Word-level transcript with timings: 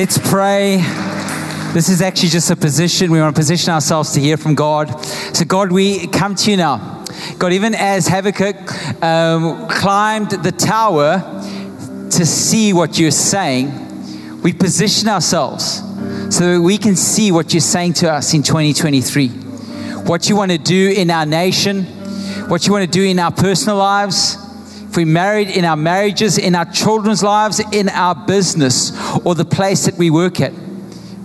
Let's 0.00 0.16
pray. 0.16 0.78
This 1.74 1.90
is 1.90 2.00
actually 2.00 2.30
just 2.30 2.50
a 2.50 2.56
position. 2.56 3.10
We 3.10 3.20
want 3.20 3.36
to 3.36 3.38
position 3.38 3.74
ourselves 3.74 4.12
to 4.12 4.20
hear 4.20 4.38
from 4.38 4.54
God. 4.54 4.88
So, 5.36 5.44
God, 5.44 5.70
we 5.70 6.06
come 6.06 6.34
to 6.36 6.50
you 6.50 6.56
now. 6.56 7.04
God, 7.38 7.52
even 7.52 7.74
as 7.74 8.08
Habakkuk 8.08 9.02
um, 9.04 9.68
climbed 9.68 10.30
the 10.30 10.52
tower 10.52 11.18
to 12.12 12.24
see 12.24 12.72
what 12.72 12.98
you're 12.98 13.10
saying, 13.10 14.40
we 14.40 14.54
position 14.54 15.06
ourselves 15.10 15.82
so 16.34 16.54
that 16.54 16.62
we 16.62 16.78
can 16.78 16.96
see 16.96 17.30
what 17.30 17.52
you're 17.52 17.60
saying 17.60 17.92
to 18.00 18.10
us 18.10 18.32
in 18.32 18.42
2023. 18.42 19.28
What 19.28 20.30
you 20.30 20.34
want 20.34 20.50
to 20.50 20.56
do 20.56 20.94
in 20.96 21.10
our 21.10 21.26
nation, 21.26 21.84
what 22.48 22.66
you 22.66 22.72
want 22.72 22.86
to 22.86 22.90
do 22.90 23.04
in 23.04 23.18
our 23.18 23.32
personal 23.32 23.76
lives, 23.76 24.38
if 24.90 24.96
we're 24.96 25.06
married 25.06 25.50
in 25.50 25.64
our 25.64 25.76
marriages, 25.76 26.36
in 26.36 26.56
our 26.56 26.64
children's 26.64 27.22
lives, 27.22 27.60
in 27.72 27.88
our 27.88 28.12
business, 28.12 28.90
or 29.24 29.36
the 29.36 29.44
place 29.44 29.86
that 29.86 29.96
we 29.96 30.10
work 30.10 30.40
at. 30.40 30.52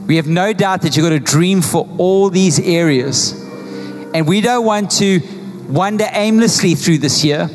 We 0.05 0.17
have 0.17 0.27
no 0.27 0.53
doubt 0.53 0.83
that 0.83 0.95
you've 0.95 1.03
got 1.03 1.13
a 1.13 1.19
dream 1.19 1.63
for 1.63 1.89
all 1.97 2.29
these 2.29 2.59
areas. 2.59 3.31
And 4.13 4.27
we 4.27 4.41
don't 4.41 4.63
want 4.63 4.91
to 4.99 5.19
wander 5.67 6.05
aimlessly 6.11 6.75
through 6.75 6.99
this 6.99 7.23
year. 7.23 7.49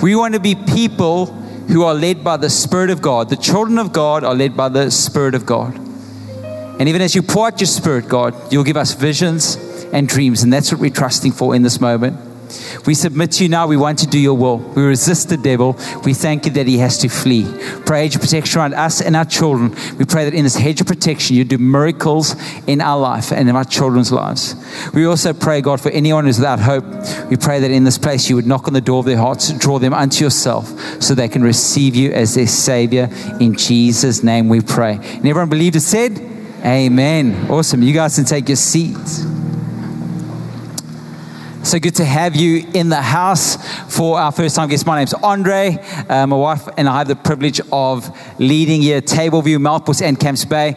We 0.00 0.16
want 0.16 0.32
to 0.32 0.40
be 0.40 0.54
people 0.54 1.26
who 1.26 1.84
are 1.84 1.94
led 1.94 2.24
by 2.24 2.38
the 2.38 2.48
Spirit 2.48 2.88
of 2.88 3.02
God. 3.02 3.28
The 3.28 3.36
children 3.36 3.76
of 3.76 3.92
God 3.92 4.24
are 4.24 4.34
led 4.34 4.56
by 4.56 4.70
the 4.70 4.90
Spirit 4.90 5.34
of 5.34 5.44
God. 5.44 5.74
And 5.76 6.88
even 6.88 7.02
as 7.02 7.14
you 7.14 7.20
pour 7.20 7.48
out 7.48 7.60
your 7.60 7.66
Spirit, 7.66 8.08
God, 8.08 8.34
you'll 8.50 8.64
give 8.64 8.78
us 8.78 8.94
visions 8.94 9.56
and 9.92 10.08
dreams. 10.08 10.42
And 10.42 10.50
that's 10.50 10.72
what 10.72 10.80
we're 10.80 10.88
trusting 10.88 11.32
for 11.32 11.54
in 11.54 11.60
this 11.60 11.82
moment. 11.82 12.33
We 12.86 12.94
submit 12.94 13.32
to 13.32 13.44
you 13.44 13.48
now. 13.48 13.66
We 13.66 13.76
want 13.76 13.98
to 14.00 14.06
do 14.06 14.18
your 14.18 14.34
will. 14.34 14.58
We 14.58 14.82
resist 14.82 15.28
the 15.28 15.36
devil. 15.36 15.76
We 16.04 16.14
thank 16.14 16.46
you 16.46 16.52
that 16.52 16.66
he 16.66 16.78
has 16.78 16.98
to 16.98 17.08
flee. 17.08 17.44
Pray 17.86 18.04
hedge 18.04 18.16
of 18.16 18.20
protection 18.20 18.60
around 18.60 18.74
us 18.74 19.00
and 19.00 19.16
our 19.16 19.24
children. 19.24 19.74
We 19.98 20.04
pray 20.04 20.24
that 20.24 20.34
in 20.34 20.44
this 20.44 20.56
hedge 20.56 20.80
of 20.80 20.86
protection, 20.86 21.36
you 21.36 21.44
do 21.44 21.58
miracles 21.58 22.36
in 22.66 22.80
our 22.80 22.98
life 22.98 23.32
and 23.32 23.48
in 23.48 23.56
our 23.56 23.64
children's 23.64 24.12
lives. 24.12 24.54
We 24.92 25.06
also 25.06 25.32
pray, 25.32 25.60
God, 25.60 25.80
for 25.80 25.90
anyone 25.90 26.26
who's 26.26 26.38
without 26.38 26.60
hope. 26.60 26.84
We 27.30 27.36
pray 27.36 27.60
that 27.60 27.70
in 27.70 27.84
this 27.84 27.98
place 27.98 28.28
you 28.28 28.36
would 28.36 28.46
knock 28.46 28.66
on 28.66 28.74
the 28.74 28.80
door 28.80 29.00
of 29.00 29.06
their 29.06 29.16
hearts, 29.16 29.52
draw 29.52 29.78
them 29.78 29.94
unto 29.94 30.22
yourself 30.24 30.68
so 31.02 31.14
they 31.14 31.28
can 31.28 31.42
receive 31.42 31.94
you 31.94 32.12
as 32.12 32.34
their 32.34 32.46
Savior. 32.46 33.08
In 33.40 33.56
Jesus' 33.56 34.22
name 34.22 34.48
we 34.48 34.60
pray. 34.60 34.94
And 34.94 35.26
everyone 35.26 35.48
believed 35.48 35.76
it 35.76 35.80
said, 35.80 36.20
Amen. 36.64 37.50
Awesome. 37.50 37.82
You 37.82 37.92
guys 37.92 38.16
can 38.16 38.24
take 38.24 38.48
your 38.48 38.56
seats. 38.56 39.33
So 41.64 41.78
good 41.78 41.94
to 41.94 42.04
have 42.04 42.36
you 42.36 42.66
in 42.74 42.90
the 42.90 43.00
house 43.00 43.56
for 43.88 44.18
our 44.18 44.30
first 44.32 44.54
time 44.54 44.68
guest. 44.68 44.84
My 44.84 44.98
name's 44.98 45.14
Andre. 45.14 45.78
Uh, 46.10 46.26
my 46.26 46.36
wife 46.36 46.68
and 46.76 46.86
I 46.86 46.98
have 46.98 47.08
the 47.08 47.16
privilege 47.16 47.58
of 47.72 48.06
leading 48.38 48.82
here 48.82 48.98
at 48.98 49.06
Tableview, 49.06 49.56
Melkbos, 49.56 50.02
and 50.02 50.20
Camps 50.20 50.44
Bay. 50.44 50.76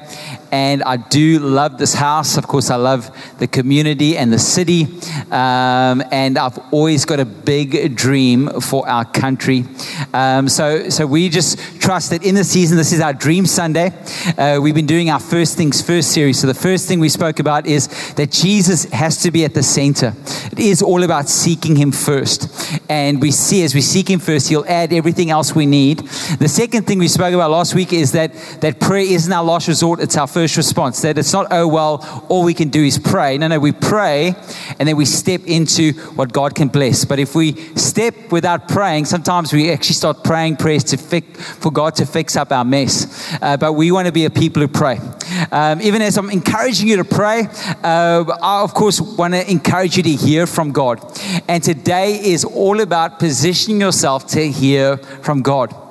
And 0.52 0.84
I 0.84 0.98
do 0.98 1.40
love 1.40 1.78
this 1.78 1.94
house. 1.94 2.38
Of 2.38 2.48
course, 2.48 2.70
I 2.70 2.76
love 2.76 3.09
the 3.40 3.48
community 3.48 4.17
and 4.17 4.31
the 4.31 4.40
city. 4.40 4.86
Um, 5.31 6.04
and 6.12 6.38
I've 6.38 6.58
always 6.73 7.06
got 7.06 7.20
a 7.20 7.26
big 7.26 7.95
dream 7.95 8.62
for 8.62 8.88
our 8.88 9.06
country. 9.06 9.66
Um, 10.14 10.48
so, 10.48 10.89
so 10.89 11.06
we 11.06 11.30
just 11.30 11.59
trust 11.81 12.12
that 12.12 12.23
in 12.23 12.36
the 12.36 12.44
season, 12.44 12.78
this 12.78 12.94
is 12.94 13.00
our 13.00 13.14
Dream 13.14 13.45
Sunday. 13.45 13.92
Uh, 14.38 14.59
we've 14.62 14.76
been 14.76 14.86
doing 14.86 15.09
our 15.09 15.20
First 15.20 15.58
Things 15.58 15.81
First 15.81 16.12
series. 16.12 16.39
So 16.39 16.48
the 16.48 16.54
first 16.54 16.88
thing 16.88 17.00
we 17.00 17.09
spoke 17.09 17.39
about 17.39 17.67
is 17.67 17.88
that 18.14 18.32
Jesus 18.32 18.86
has 18.86 19.22
to 19.23 19.32
be 19.32 19.44
at 19.45 19.54
the 19.54 19.64
center. 19.64 20.14
It 20.52 20.59
is 20.59 20.82
all 20.82 21.04
about 21.04 21.30
seeking 21.30 21.76
Him 21.76 21.92
first. 21.92 22.82
And 22.89 23.22
we 23.22 23.32
see 23.32 23.64
as 23.64 23.76
we 23.76 23.82
seek 23.82 24.09
Him 24.09 24.20
first, 24.20 24.50
He'll 24.50 24.66
add 24.67 24.94
everything 24.94 25.30
else 25.30 25.56
we 25.56 25.66
need. 25.66 26.00
The 26.39 26.48
second 26.48 26.88
thing 26.88 27.00
we 27.00 27.08
spoke 27.08 27.34
about 27.34 27.52
last 27.52 27.76
week 27.76 27.94
is 27.94 28.14
that, 28.14 28.34
that 28.61 28.80
prayer 28.80 29.06
isn't 29.06 29.32
our 29.32 29.44
last 29.44 29.67
resort, 29.67 30.00
it's 30.00 30.17
our 30.17 30.28
first 30.38 30.55
response. 30.55 31.02
That 31.02 31.17
it's 31.17 31.33
not, 31.33 31.47
oh, 31.49 31.67
well, 31.67 32.25
all 32.30 32.43
we 32.43 32.53
can 32.53 32.69
do 32.69 32.83
is 32.83 32.99
pray. 32.99 33.39
No, 33.39 33.47
no, 33.47 33.57
we 33.57 33.71
pray 33.71 34.35
and 34.77 34.88
then 34.88 34.95
we 34.95 35.05
step 35.05 35.41
into 35.45 35.93
what 36.17 36.31
God 36.31 36.53
can 36.53 36.67
bless. 36.67 37.05
But 37.05 37.17
if 37.17 37.33
we 37.33 37.53
step 37.75 38.14
without 38.31 38.67
praying, 38.67 39.05
sometimes 39.05 39.52
we 39.52 39.71
actually 39.71 39.95
start 39.95 40.23
praying 40.23 40.58
prayers 40.58 40.83
to 40.92 40.97
for 41.64 41.71
God 41.71 41.95
to 41.95 42.05
fix 42.05 42.36
up 42.36 42.52
our 42.52 42.64
mess. 42.64 43.36
Uh, 43.42 43.58
but 43.58 43.73
we 43.73 43.92
want 43.92 44.05
to 44.05 44.11
be 44.11 44.26
a 44.26 44.30
people 44.30 44.61
who 44.61 44.67
pray. 44.67 44.99
Um, 45.52 45.81
even 45.81 46.03
as 46.03 46.17
I'm 46.20 46.30
encouraging 46.30 46.87
you 46.87 46.97
to 46.97 47.03
pray, 47.03 47.47
uh, 47.83 48.23
I, 48.39 48.61
of 48.61 48.76
course, 48.76 49.02
want 49.02 49.33
to 49.33 49.49
encourage 49.49 49.97
you 49.97 50.03
to 50.03 50.15
hear 50.27 50.45
from 50.45 50.71
God. 50.71 51.02
And 51.47 51.64
today 51.64 52.09
is 52.33 52.45
all 52.45 52.80
about 52.80 53.17
positioning 53.17 53.81
yourself 53.81 54.27
to 54.27 54.52
hear 54.52 54.97
from 54.97 55.42
God. 55.42 55.86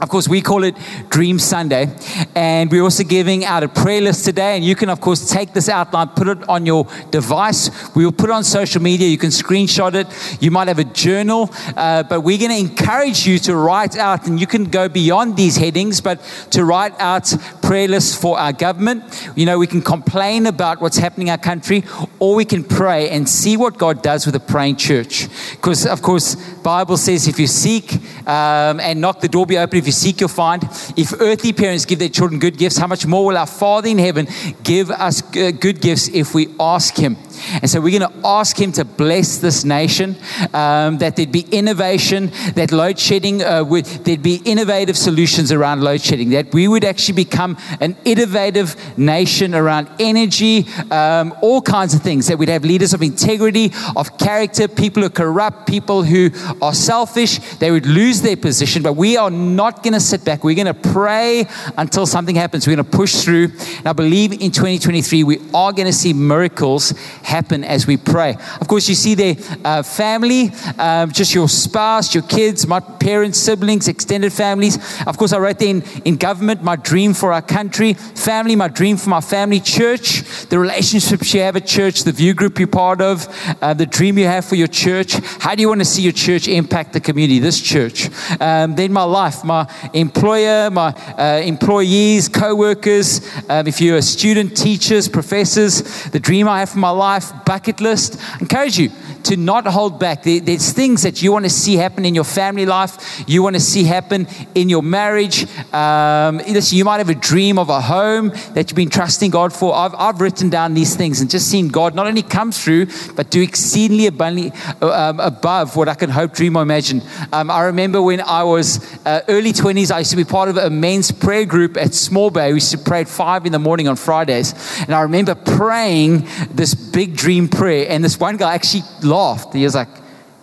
Of 0.00 0.10
course, 0.10 0.28
we 0.28 0.42
call 0.42 0.62
it 0.62 0.76
Dream 1.08 1.40
Sunday. 1.40 1.88
And 2.36 2.70
we're 2.70 2.84
also 2.84 3.02
giving 3.02 3.44
out 3.44 3.64
a 3.64 3.68
prayer 3.68 4.00
list 4.00 4.24
today. 4.24 4.54
And 4.54 4.64
you 4.64 4.76
can, 4.76 4.90
of 4.90 5.00
course, 5.00 5.28
take 5.28 5.54
this 5.54 5.68
outline, 5.68 6.10
put 6.10 6.28
it 6.28 6.48
on 6.48 6.66
your 6.66 6.86
device. 7.10 7.68
We 7.96 8.04
will 8.04 8.12
put 8.12 8.30
it 8.30 8.32
on 8.32 8.44
social 8.44 8.80
media. 8.80 9.08
You 9.08 9.18
can 9.18 9.30
screenshot 9.30 9.94
it. 9.94 10.06
You 10.40 10.52
might 10.52 10.68
have 10.68 10.78
a 10.78 10.84
journal. 10.84 11.50
Uh, 11.76 12.04
but 12.04 12.20
we're 12.20 12.38
going 12.38 12.52
to 12.52 12.58
encourage 12.58 13.26
you 13.26 13.40
to 13.40 13.56
write 13.56 13.96
out, 13.96 14.28
and 14.28 14.40
you 14.40 14.46
can 14.46 14.66
go 14.66 14.88
beyond 14.88 15.36
these 15.36 15.56
headings, 15.56 16.00
but 16.00 16.22
to 16.52 16.64
write 16.64 16.94
out 17.00 17.34
prayer 17.60 17.88
lists 17.88 18.14
for 18.14 18.38
our 18.38 18.52
government. 18.52 19.02
You 19.34 19.46
know, 19.46 19.58
we 19.58 19.66
can 19.66 19.82
complain 19.82 20.46
about 20.46 20.80
what's 20.80 20.98
happening 20.98 21.26
in 21.26 21.32
our 21.32 21.38
country, 21.38 21.82
or 22.20 22.36
we 22.36 22.44
can 22.44 22.62
pray 22.62 23.10
and 23.10 23.28
see 23.28 23.56
what 23.56 23.78
God 23.78 24.00
does 24.04 24.26
with 24.26 24.36
a 24.36 24.40
praying 24.40 24.76
church. 24.76 25.26
Because, 25.56 25.86
of 25.86 26.02
course, 26.02 26.36
Bible 26.62 26.98
says 26.98 27.26
if 27.26 27.40
you 27.40 27.48
seek 27.48 27.94
um, 28.28 28.78
and 28.78 29.00
knock, 29.00 29.20
the 29.20 29.28
door 29.28 29.44
be 29.44 29.58
open. 29.58 29.76
If 29.78 29.87
you 29.88 29.92
seek, 29.92 30.20
you'll 30.20 30.28
find. 30.28 30.62
If 30.96 31.20
earthly 31.20 31.52
parents 31.52 31.84
give 31.84 31.98
their 31.98 32.08
children 32.08 32.38
good 32.38 32.56
gifts, 32.58 32.78
how 32.78 32.86
much 32.86 33.06
more 33.06 33.26
will 33.26 33.36
our 33.36 33.46
Father 33.46 33.88
in 33.88 33.98
heaven 33.98 34.28
give 34.62 34.90
us 34.90 35.20
good 35.22 35.80
gifts 35.80 36.08
if 36.08 36.34
we 36.34 36.54
ask 36.60 36.94
Him? 36.96 37.16
And 37.62 37.70
so 37.70 37.80
we're 37.80 37.98
going 37.98 38.12
to 38.12 38.26
ask 38.26 38.56
Him 38.58 38.72
to 38.72 38.84
bless 38.84 39.38
this 39.38 39.64
nation, 39.64 40.16
um, 40.52 40.98
that 40.98 41.16
there'd 41.16 41.32
be 41.32 41.46
innovation, 41.50 42.30
that 42.54 42.70
load 42.70 42.98
shedding, 42.98 43.42
uh, 43.42 43.64
would, 43.64 43.86
there'd 43.86 44.22
be 44.22 44.42
innovative 44.44 44.96
solutions 44.96 45.50
around 45.50 45.82
load 45.82 46.00
shedding, 46.00 46.30
that 46.30 46.52
we 46.52 46.68
would 46.68 46.84
actually 46.84 47.14
become 47.14 47.56
an 47.80 47.96
innovative 48.04 48.76
nation 48.98 49.54
around 49.54 49.88
energy, 49.98 50.66
um, 50.90 51.34
all 51.40 51.62
kinds 51.62 51.94
of 51.94 52.02
things, 52.02 52.26
that 52.26 52.38
we'd 52.38 52.48
have 52.48 52.64
leaders 52.64 52.92
of 52.92 53.02
integrity, 53.02 53.72
of 53.96 54.18
character, 54.18 54.68
people 54.68 55.02
who 55.02 55.06
are 55.06 55.10
corrupt, 55.10 55.66
people 55.66 56.02
who 56.02 56.30
are 56.60 56.74
selfish, 56.74 57.38
they 57.58 57.70
would 57.70 57.86
lose 57.86 58.22
their 58.22 58.36
position. 58.36 58.82
But 58.82 58.94
we 58.94 59.16
are 59.16 59.30
not 59.30 59.77
going 59.82 59.94
to 59.94 60.00
sit 60.00 60.24
back. 60.24 60.44
We're 60.44 60.54
going 60.54 60.66
to 60.66 60.90
pray 60.92 61.46
until 61.76 62.06
something 62.06 62.36
happens. 62.36 62.66
We're 62.66 62.76
going 62.76 62.90
to 62.90 62.96
push 62.96 63.22
through. 63.22 63.52
And 63.78 63.86
I 63.86 63.92
believe 63.92 64.32
in 64.32 64.50
2023, 64.50 65.24
we 65.24 65.38
are 65.54 65.72
going 65.72 65.86
to 65.86 65.92
see 65.92 66.12
miracles 66.12 66.90
happen 67.22 67.64
as 67.64 67.86
we 67.86 67.96
pray. 67.96 68.36
Of 68.60 68.68
course, 68.68 68.88
you 68.88 68.94
see 68.94 69.14
there 69.14 69.36
uh, 69.64 69.82
family, 69.82 70.50
um, 70.78 71.12
just 71.12 71.34
your 71.34 71.48
spouse, 71.48 72.14
your 72.14 72.24
kids, 72.24 72.66
my 72.66 72.80
parents, 72.80 73.38
siblings, 73.38 73.88
extended 73.88 74.32
families. 74.32 74.76
Of 75.06 75.16
course, 75.18 75.32
I 75.32 75.38
wrote 75.38 75.58
there 75.58 75.68
in, 75.68 75.82
in 76.04 76.16
government, 76.16 76.62
my 76.62 76.76
dream 76.76 77.14
for 77.14 77.32
our 77.32 77.42
country, 77.42 77.94
family, 77.94 78.56
my 78.56 78.68
dream 78.68 78.96
for 78.96 79.10
my 79.10 79.20
family, 79.20 79.60
church, 79.60 80.22
the 80.46 80.58
relationships 80.58 81.32
you 81.34 81.40
have 81.40 81.56
at 81.56 81.66
church, 81.66 82.04
the 82.04 82.12
view 82.12 82.34
group 82.34 82.58
you're 82.58 82.68
part 82.68 83.00
of, 83.00 83.26
uh, 83.62 83.74
the 83.74 83.86
dream 83.86 84.18
you 84.18 84.26
have 84.26 84.44
for 84.44 84.54
your 84.54 84.68
church. 84.68 85.14
How 85.40 85.54
do 85.54 85.62
you 85.62 85.68
want 85.68 85.80
to 85.80 85.84
see 85.84 86.02
your 86.02 86.12
church 86.12 86.48
impact 86.48 86.92
the 86.92 87.00
community, 87.00 87.38
this 87.38 87.60
church? 87.60 88.08
Um, 88.40 88.74
then 88.74 88.92
my 88.92 89.04
life, 89.04 89.44
my 89.44 89.67
employer, 89.92 90.70
my 90.70 90.88
uh, 91.18 91.40
employees, 91.44 92.28
co 92.28 92.54
workers, 92.54 93.20
um, 93.48 93.66
if 93.66 93.80
you're 93.80 93.98
a 93.98 94.02
student, 94.02 94.56
teachers, 94.56 95.08
professors, 95.08 96.04
the 96.10 96.20
dream 96.20 96.48
I 96.48 96.60
have 96.60 96.70
for 96.70 96.78
my 96.78 96.90
life 96.90 97.32
bucket 97.44 97.80
list. 97.80 98.20
I 98.34 98.38
encourage 98.40 98.78
you 98.78 98.90
to 99.24 99.36
not 99.36 99.66
hold 99.66 99.98
back. 99.98 100.22
There's 100.22 100.72
things 100.72 101.02
that 101.02 101.22
you 101.22 101.32
want 101.32 101.44
to 101.44 101.50
see 101.50 101.76
happen 101.76 102.04
in 102.04 102.14
your 102.14 102.24
family 102.24 102.66
life, 102.66 103.24
you 103.26 103.42
want 103.42 103.56
to 103.56 103.60
see 103.60 103.84
happen 103.84 104.26
in 104.54 104.68
your 104.68 104.82
marriage. 104.82 105.44
Um, 105.72 106.38
listen, 106.38 106.78
you 106.78 106.84
might 106.84 106.98
have 106.98 107.10
a 107.10 107.14
dream 107.14 107.58
of 107.58 107.68
a 107.68 107.80
home 107.80 108.30
that 108.54 108.70
you've 108.70 108.76
been 108.76 108.90
trusting 108.90 109.30
God 109.30 109.52
for. 109.52 109.74
I've, 109.74 109.94
I've 109.94 110.20
written 110.20 110.50
down 110.50 110.74
these 110.74 110.96
things 110.96 111.20
and 111.20 111.30
just 111.30 111.50
seen 111.50 111.68
God 111.68 111.94
not 111.94 112.06
only 112.06 112.22
come 112.22 112.52
through, 112.52 112.86
but 113.16 113.30
do 113.30 113.42
exceedingly 113.42 114.06
abundantly 114.06 114.52
um, 114.80 115.20
above 115.20 115.76
what 115.76 115.88
I 115.88 115.94
can 115.94 116.10
hope, 116.10 116.32
dream, 116.32 116.56
or 116.56 116.62
imagine. 116.62 117.02
Um, 117.32 117.50
I 117.50 117.64
remember 117.64 118.00
when 118.00 118.20
I 118.20 118.44
was 118.44 118.98
uh, 119.04 119.20
early 119.28 119.52
20s, 119.58 119.90
I 119.90 119.98
used 119.98 120.10
to 120.10 120.16
be 120.16 120.24
part 120.24 120.48
of 120.48 120.56
a 120.56 120.70
men's 120.70 121.10
prayer 121.10 121.44
group 121.44 121.76
at 121.76 121.94
Small 121.94 122.30
Bay. 122.30 122.48
We 122.48 122.56
used 122.56 122.70
to 122.70 122.78
pray 122.78 123.02
at 123.02 123.08
5 123.08 123.46
in 123.46 123.52
the 123.52 123.58
morning 123.58 123.88
on 123.88 123.96
Fridays. 123.96 124.54
And 124.80 124.94
I 124.94 125.02
remember 125.02 125.34
praying 125.34 126.26
this 126.50 126.74
big 126.74 127.16
dream 127.16 127.48
prayer, 127.48 127.86
and 127.88 128.04
this 128.04 128.18
one 128.18 128.36
guy 128.36 128.54
actually 128.54 128.84
laughed. 129.02 129.54
He 129.54 129.64
was 129.64 129.74
like, 129.74 129.88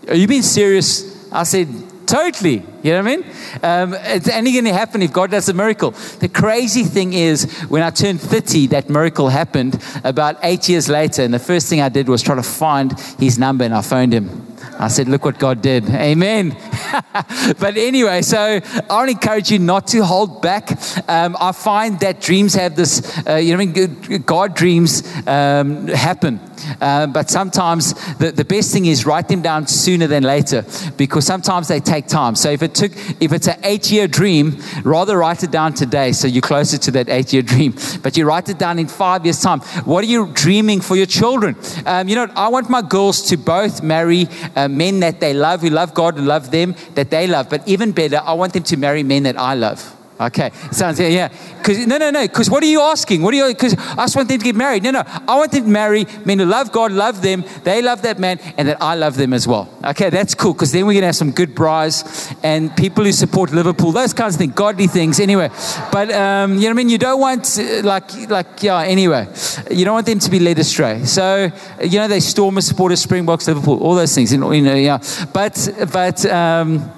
Are 0.07 0.15
you 0.15 0.27
being 0.27 0.41
serious? 0.41 1.31
I 1.31 1.43
said, 1.43 1.67
Totally. 2.05 2.63
You 2.83 2.91
know 2.91 3.01
what 3.01 3.11
I 3.11 3.15
mean? 3.15 3.25
Um, 3.63 3.93
it's 3.93 4.29
only 4.29 4.51
going 4.51 4.65
to 4.65 4.73
happen 4.73 5.01
if 5.01 5.11
God 5.11 5.31
does 5.31 5.49
a 5.49 5.53
miracle. 5.53 5.91
The 5.91 6.29
crazy 6.29 6.83
thing 6.83 7.13
is, 7.13 7.51
when 7.67 7.81
I 7.81 7.89
turned 7.89 8.21
30, 8.21 8.67
that 8.67 8.89
miracle 8.89 9.29
happened 9.29 9.83
about 10.03 10.37
eight 10.43 10.69
years 10.69 10.87
later. 10.87 11.23
And 11.23 11.33
the 11.33 11.39
first 11.39 11.67
thing 11.67 11.81
I 11.81 11.89
did 11.89 12.07
was 12.07 12.21
try 12.21 12.35
to 12.35 12.43
find 12.43 12.97
his 13.17 13.39
number, 13.39 13.65
and 13.65 13.73
I 13.73 13.81
phoned 13.81 14.13
him. 14.13 14.54
I 14.77 14.89
said, 14.89 15.07
look 15.07 15.23
what 15.23 15.39
God 15.39 15.61
did. 15.61 15.89
Amen. 15.89 16.49
but 17.59 17.77
anyway, 17.77 18.21
so 18.21 18.59
I 18.89 19.07
encourage 19.07 19.51
you 19.51 19.59
not 19.59 19.87
to 19.87 20.03
hold 20.03 20.41
back. 20.41 20.71
Um, 21.09 21.37
I 21.39 21.51
find 21.51 21.99
that 22.01 22.21
dreams 22.21 22.55
have 22.55 22.75
this, 22.75 23.17
uh, 23.27 23.35
you 23.35 23.55
know, 23.55 24.19
God 24.19 24.55
dreams 24.55 25.03
um, 25.27 25.87
happen. 25.87 26.39
Uh, 26.81 27.07
but 27.07 27.29
sometimes 27.29 27.93
the, 28.17 28.31
the 28.31 28.45
best 28.45 28.71
thing 28.71 28.85
is 28.85 29.05
write 29.05 29.27
them 29.27 29.41
down 29.41 29.67
sooner 29.67 30.07
than 30.07 30.23
later 30.23 30.65
because 30.97 31.25
sometimes 31.25 31.67
they 31.67 31.79
take 31.79 32.07
time. 32.07 32.35
So 32.35 32.49
if 32.51 32.61
it 32.63 32.75
took, 32.75 32.91
if 33.21 33.31
it's 33.31 33.47
an 33.47 33.59
eight 33.63 33.91
year 33.91 34.07
dream, 34.07 34.61
rather 34.83 35.17
write 35.17 35.43
it 35.43 35.51
down 35.51 35.73
today 35.73 36.11
so 36.11 36.27
you're 36.27 36.41
closer 36.41 36.77
to 36.77 36.91
that 36.91 37.09
eight 37.09 37.33
year 37.33 37.41
dream. 37.41 37.75
But 38.01 38.17
you 38.17 38.25
write 38.25 38.49
it 38.49 38.57
down 38.57 38.79
in 38.79 38.87
five 38.87 39.25
years' 39.25 39.41
time. 39.41 39.59
What 39.85 40.03
are 40.03 40.07
you 40.07 40.27
dreaming 40.33 40.81
for 40.81 40.95
your 40.95 41.05
children? 41.05 41.55
Um, 41.85 42.07
you 42.07 42.15
know, 42.15 42.27
I 42.35 42.49
want 42.49 42.69
my 42.69 42.81
girls 42.81 43.21
to 43.29 43.37
both 43.37 43.83
marry 43.83 44.27
uh, 44.55 44.67
men 44.77 44.99
that 44.99 45.19
they 45.19 45.33
love, 45.33 45.61
who 45.61 45.69
love 45.69 45.93
God 45.93 46.17
and 46.17 46.27
love 46.27 46.51
them, 46.51 46.75
that 46.95 47.09
they 47.09 47.27
love. 47.27 47.49
But 47.49 47.67
even 47.67 47.91
better, 47.91 48.21
I 48.23 48.33
want 48.33 48.53
them 48.53 48.63
to 48.63 48.77
marry 48.77 49.03
men 49.03 49.23
that 49.23 49.39
I 49.39 49.53
love. 49.53 49.94
Okay, 50.17 50.51
sounds 50.71 50.97
yeah, 50.97 51.07
yeah. 51.07 51.27
Because 51.57 51.85
no, 51.85 51.97
no, 51.97 52.09
no. 52.09 52.21
Because 52.21 52.49
what 52.49 52.63
are 52.63 52.67
you 52.67 52.79
asking? 52.79 53.21
What 53.21 53.33
are 53.33 53.37
you? 53.37 53.47
Because 53.47 53.73
I 53.73 54.05
just 54.05 54.15
want 54.15 54.29
them 54.29 54.37
to 54.39 54.43
get 54.45 54.55
married. 54.55 54.81
No, 54.83 54.91
no. 54.91 55.03
I 55.05 55.35
want 55.35 55.51
them 55.51 55.65
to 55.65 55.69
marry 55.69 56.05
men 56.23 56.39
who 56.39 56.45
love 56.45 56.71
God, 56.71 56.93
love 56.93 57.21
them, 57.21 57.43
they 57.65 57.81
love 57.81 58.01
that 58.03 58.17
man, 58.17 58.39
and 58.57 58.69
that 58.69 58.81
I 58.81 58.95
love 58.95 59.17
them 59.17 59.33
as 59.33 59.45
well. 59.45 59.67
Okay, 59.83 60.09
that's 60.09 60.33
cool. 60.33 60.53
Because 60.53 60.71
then 60.71 60.87
we're 60.87 60.93
gonna 60.93 61.07
have 61.07 61.17
some 61.17 61.31
good 61.31 61.53
brides 61.53 62.33
and 62.43 62.75
people 62.77 63.03
who 63.03 63.11
support 63.11 63.51
Liverpool, 63.51 63.91
those 63.91 64.13
kinds 64.13 64.35
of 64.35 64.39
things, 64.39 64.53
godly 64.53 64.87
things. 64.87 65.19
Anyway, 65.19 65.49
but 65.91 66.09
um, 66.11 66.53
you 66.53 66.61
know 66.61 66.67
what 66.67 66.71
I 66.71 66.73
mean. 66.75 66.89
You 66.89 66.97
don't 66.97 67.19
want 67.19 67.59
uh, 67.59 67.81
like 67.83 68.29
like 68.29 68.63
yeah. 68.63 68.83
Anyway, 68.83 69.27
you 69.69 69.83
don't 69.83 69.95
want 69.95 70.05
them 70.05 70.19
to 70.19 70.31
be 70.31 70.39
led 70.39 70.59
astray. 70.59 71.03
So 71.03 71.51
you 71.83 71.99
know 71.99 72.07
they 72.07 72.21
Stormers, 72.21 72.65
supporters, 72.65 73.01
Springboks, 73.01 73.49
Liverpool, 73.49 73.83
all 73.83 73.95
those 73.95 74.15
things. 74.15 74.31
You 74.31 74.37
know, 74.37 74.51
yeah. 74.51 74.99
But 75.33 75.69
but 75.91 76.25
um, 76.27 76.89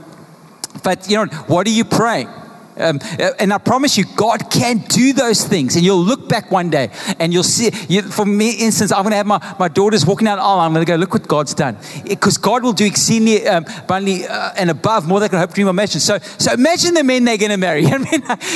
but 0.83 1.09
you 1.09 1.17
know 1.17 1.25
what 1.47 1.65
are 1.65 1.71
you 1.71 1.83
praying? 1.83 2.29
Um, 2.77 2.99
and 3.39 3.53
I 3.53 3.57
promise 3.57 3.97
you, 3.97 4.05
God 4.15 4.49
can 4.51 4.79
do 4.79 5.13
those 5.13 5.43
things. 5.43 5.75
And 5.75 5.83
you'll 5.83 6.03
look 6.03 6.27
back 6.29 6.51
one 6.51 6.69
day 6.69 6.89
and 7.19 7.33
you'll 7.33 7.43
see, 7.43 7.71
you, 7.89 8.01
for 8.01 8.25
me, 8.25 8.51
instance, 8.51 8.91
I'm 8.91 9.03
going 9.03 9.11
to 9.11 9.17
have 9.17 9.25
my, 9.25 9.55
my 9.59 9.67
daughters 9.67 10.05
walking 10.05 10.25
down 10.25 10.37
the 10.37 10.43
aisle. 10.43 10.59
I'm 10.59 10.73
going 10.73 10.85
to 10.85 10.91
go, 10.91 10.95
look 10.95 11.13
what 11.13 11.27
God's 11.27 11.53
done. 11.53 11.77
Because 12.07 12.37
God 12.37 12.63
will 12.63 12.73
do 12.73 12.85
exceedingly 12.85 13.47
um, 13.47 13.65
abundantly 13.83 14.27
uh, 14.27 14.51
and 14.57 14.69
above 14.69 15.07
more 15.07 15.19
than 15.19 15.27
I 15.27 15.29
can 15.29 15.39
hope, 15.39 15.53
dream, 15.53 15.67
or 15.67 15.71
imagine. 15.71 15.99
So, 15.99 16.19
so 16.37 16.53
imagine 16.53 16.93
the 16.93 17.03
men 17.03 17.25
they're 17.25 17.37
going 17.37 17.51
to 17.51 17.57
marry. 17.57 17.85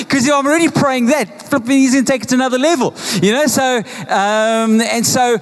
Because 0.02 0.30
I'm 0.30 0.46
already 0.46 0.70
praying 0.70 1.08
that. 1.08 1.44
Flipping, 1.44 1.80
he's 1.80 1.94
going 1.94 2.06
to 2.06 2.12
take 2.12 2.24
it 2.24 2.30
to 2.30 2.36
another 2.36 2.58
level. 2.58 2.94
You 3.22 3.32
know, 3.34 3.48
so, 3.48 3.78
um, 3.78 4.82
and 4.82 5.06
so 5.06 5.38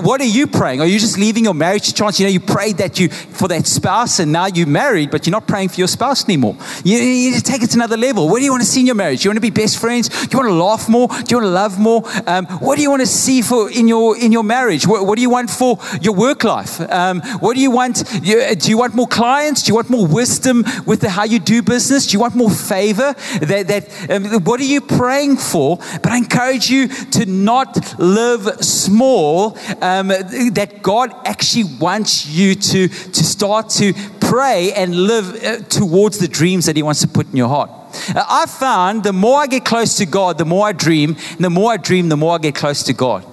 what 0.00 0.20
are 0.20 0.24
you 0.24 0.46
praying? 0.46 0.80
Are 0.80 0.86
you 0.86 0.98
just 0.98 1.18
leaving 1.18 1.44
your 1.44 1.54
marriage 1.54 1.86
to 1.86 1.94
chance? 1.94 2.18
You 2.18 2.26
know, 2.26 2.32
you 2.32 2.40
prayed 2.40 2.78
that 2.78 2.98
you, 2.98 3.08
for 3.08 3.48
that 3.48 3.66
spouse 3.66 4.18
and 4.18 4.32
now 4.32 4.46
you're 4.46 4.66
married, 4.66 5.10
but 5.10 5.26
you're 5.26 5.32
not 5.32 5.46
praying 5.46 5.70
for 5.70 5.76
your 5.76 5.88
spouse 5.88 6.24
anymore. 6.24 6.56
You, 6.84 6.98
you 6.98 7.30
need 7.30 7.36
to 7.36 7.42
take 7.42 7.62
it 7.62 7.70
to 7.70 7.78
another 7.78 7.95
another 7.96 8.06
level. 8.06 8.28
What 8.28 8.38
do 8.38 8.44
you 8.44 8.50
want 8.50 8.62
to 8.62 8.68
see 8.68 8.80
in 8.80 8.86
your 8.86 8.94
marriage? 8.94 9.22
Do 9.22 9.26
you 9.26 9.30
want 9.30 9.36
to 9.38 9.40
be 9.40 9.50
best 9.50 9.78
friends? 9.78 10.08
Do 10.08 10.28
you 10.30 10.38
want 10.38 10.50
to 10.50 10.54
laugh 10.54 10.88
more? 10.88 11.08
Do 11.08 11.24
you 11.30 11.36
want 11.36 11.44
to 11.44 11.50
love 11.50 11.78
more? 11.78 12.02
Um, 12.26 12.46
what 12.60 12.76
do 12.76 12.82
you 12.82 12.90
want 12.90 13.00
to 13.00 13.06
see 13.06 13.42
for 13.42 13.70
in 13.70 13.88
your 13.88 14.16
in 14.16 14.32
your 14.32 14.44
marriage? 14.44 14.86
What, 14.86 15.06
what 15.06 15.16
do 15.16 15.22
you 15.22 15.30
want 15.30 15.50
for 15.50 15.78
your 16.00 16.14
work 16.14 16.44
life? 16.44 16.80
Um, 16.80 17.20
what 17.40 17.54
do 17.54 17.60
you 17.60 17.70
want? 17.70 18.04
You, 18.22 18.54
do 18.54 18.70
you 18.70 18.78
want 18.78 18.94
more 18.94 19.06
clients? 19.06 19.62
Do 19.62 19.70
you 19.70 19.74
want 19.74 19.90
more 19.90 20.06
wisdom 20.06 20.64
with 20.86 21.00
the, 21.00 21.10
how 21.10 21.24
you 21.24 21.38
do 21.38 21.62
business? 21.62 22.06
Do 22.06 22.12
you 22.14 22.20
want 22.20 22.34
more 22.34 22.50
favor? 22.50 23.14
That, 23.40 23.68
that 23.68 24.10
um, 24.10 24.44
what 24.44 24.60
are 24.60 24.64
you 24.64 24.80
praying 24.80 25.36
for? 25.36 25.76
But 25.76 26.08
I 26.08 26.18
encourage 26.18 26.70
you 26.70 26.88
to 26.88 27.26
not 27.26 27.98
live 27.98 28.64
small. 28.64 29.56
Um, 29.80 30.08
that 30.08 30.80
God 30.82 31.12
actually 31.24 31.64
wants 31.78 32.26
you 32.26 32.54
to 32.54 32.88
to 32.88 33.24
start 33.24 33.70
to 33.70 33.92
pray 34.20 34.72
and 34.72 34.94
live 34.94 35.42
uh, 35.44 35.58
towards 35.68 36.18
the 36.18 36.28
dreams 36.28 36.66
that 36.66 36.76
He 36.76 36.82
wants 36.82 37.00
to 37.00 37.08
put 37.08 37.26
in 37.30 37.36
your 37.36 37.48
heart. 37.48 37.70
I 38.14 38.46
found 38.46 39.04
the 39.04 39.12
more 39.12 39.40
I 39.40 39.46
get 39.46 39.64
close 39.64 39.96
to 39.96 40.06
God, 40.06 40.38
the 40.38 40.44
more 40.44 40.66
I 40.66 40.72
dream, 40.72 41.16
and 41.30 41.44
the 41.44 41.50
more 41.50 41.72
I 41.72 41.76
dream, 41.76 42.08
the 42.08 42.16
more 42.16 42.34
I 42.34 42.38
get 42.38 42.54
close 42.54 42.82
to 42.84 42.92
God. 42.92 43.24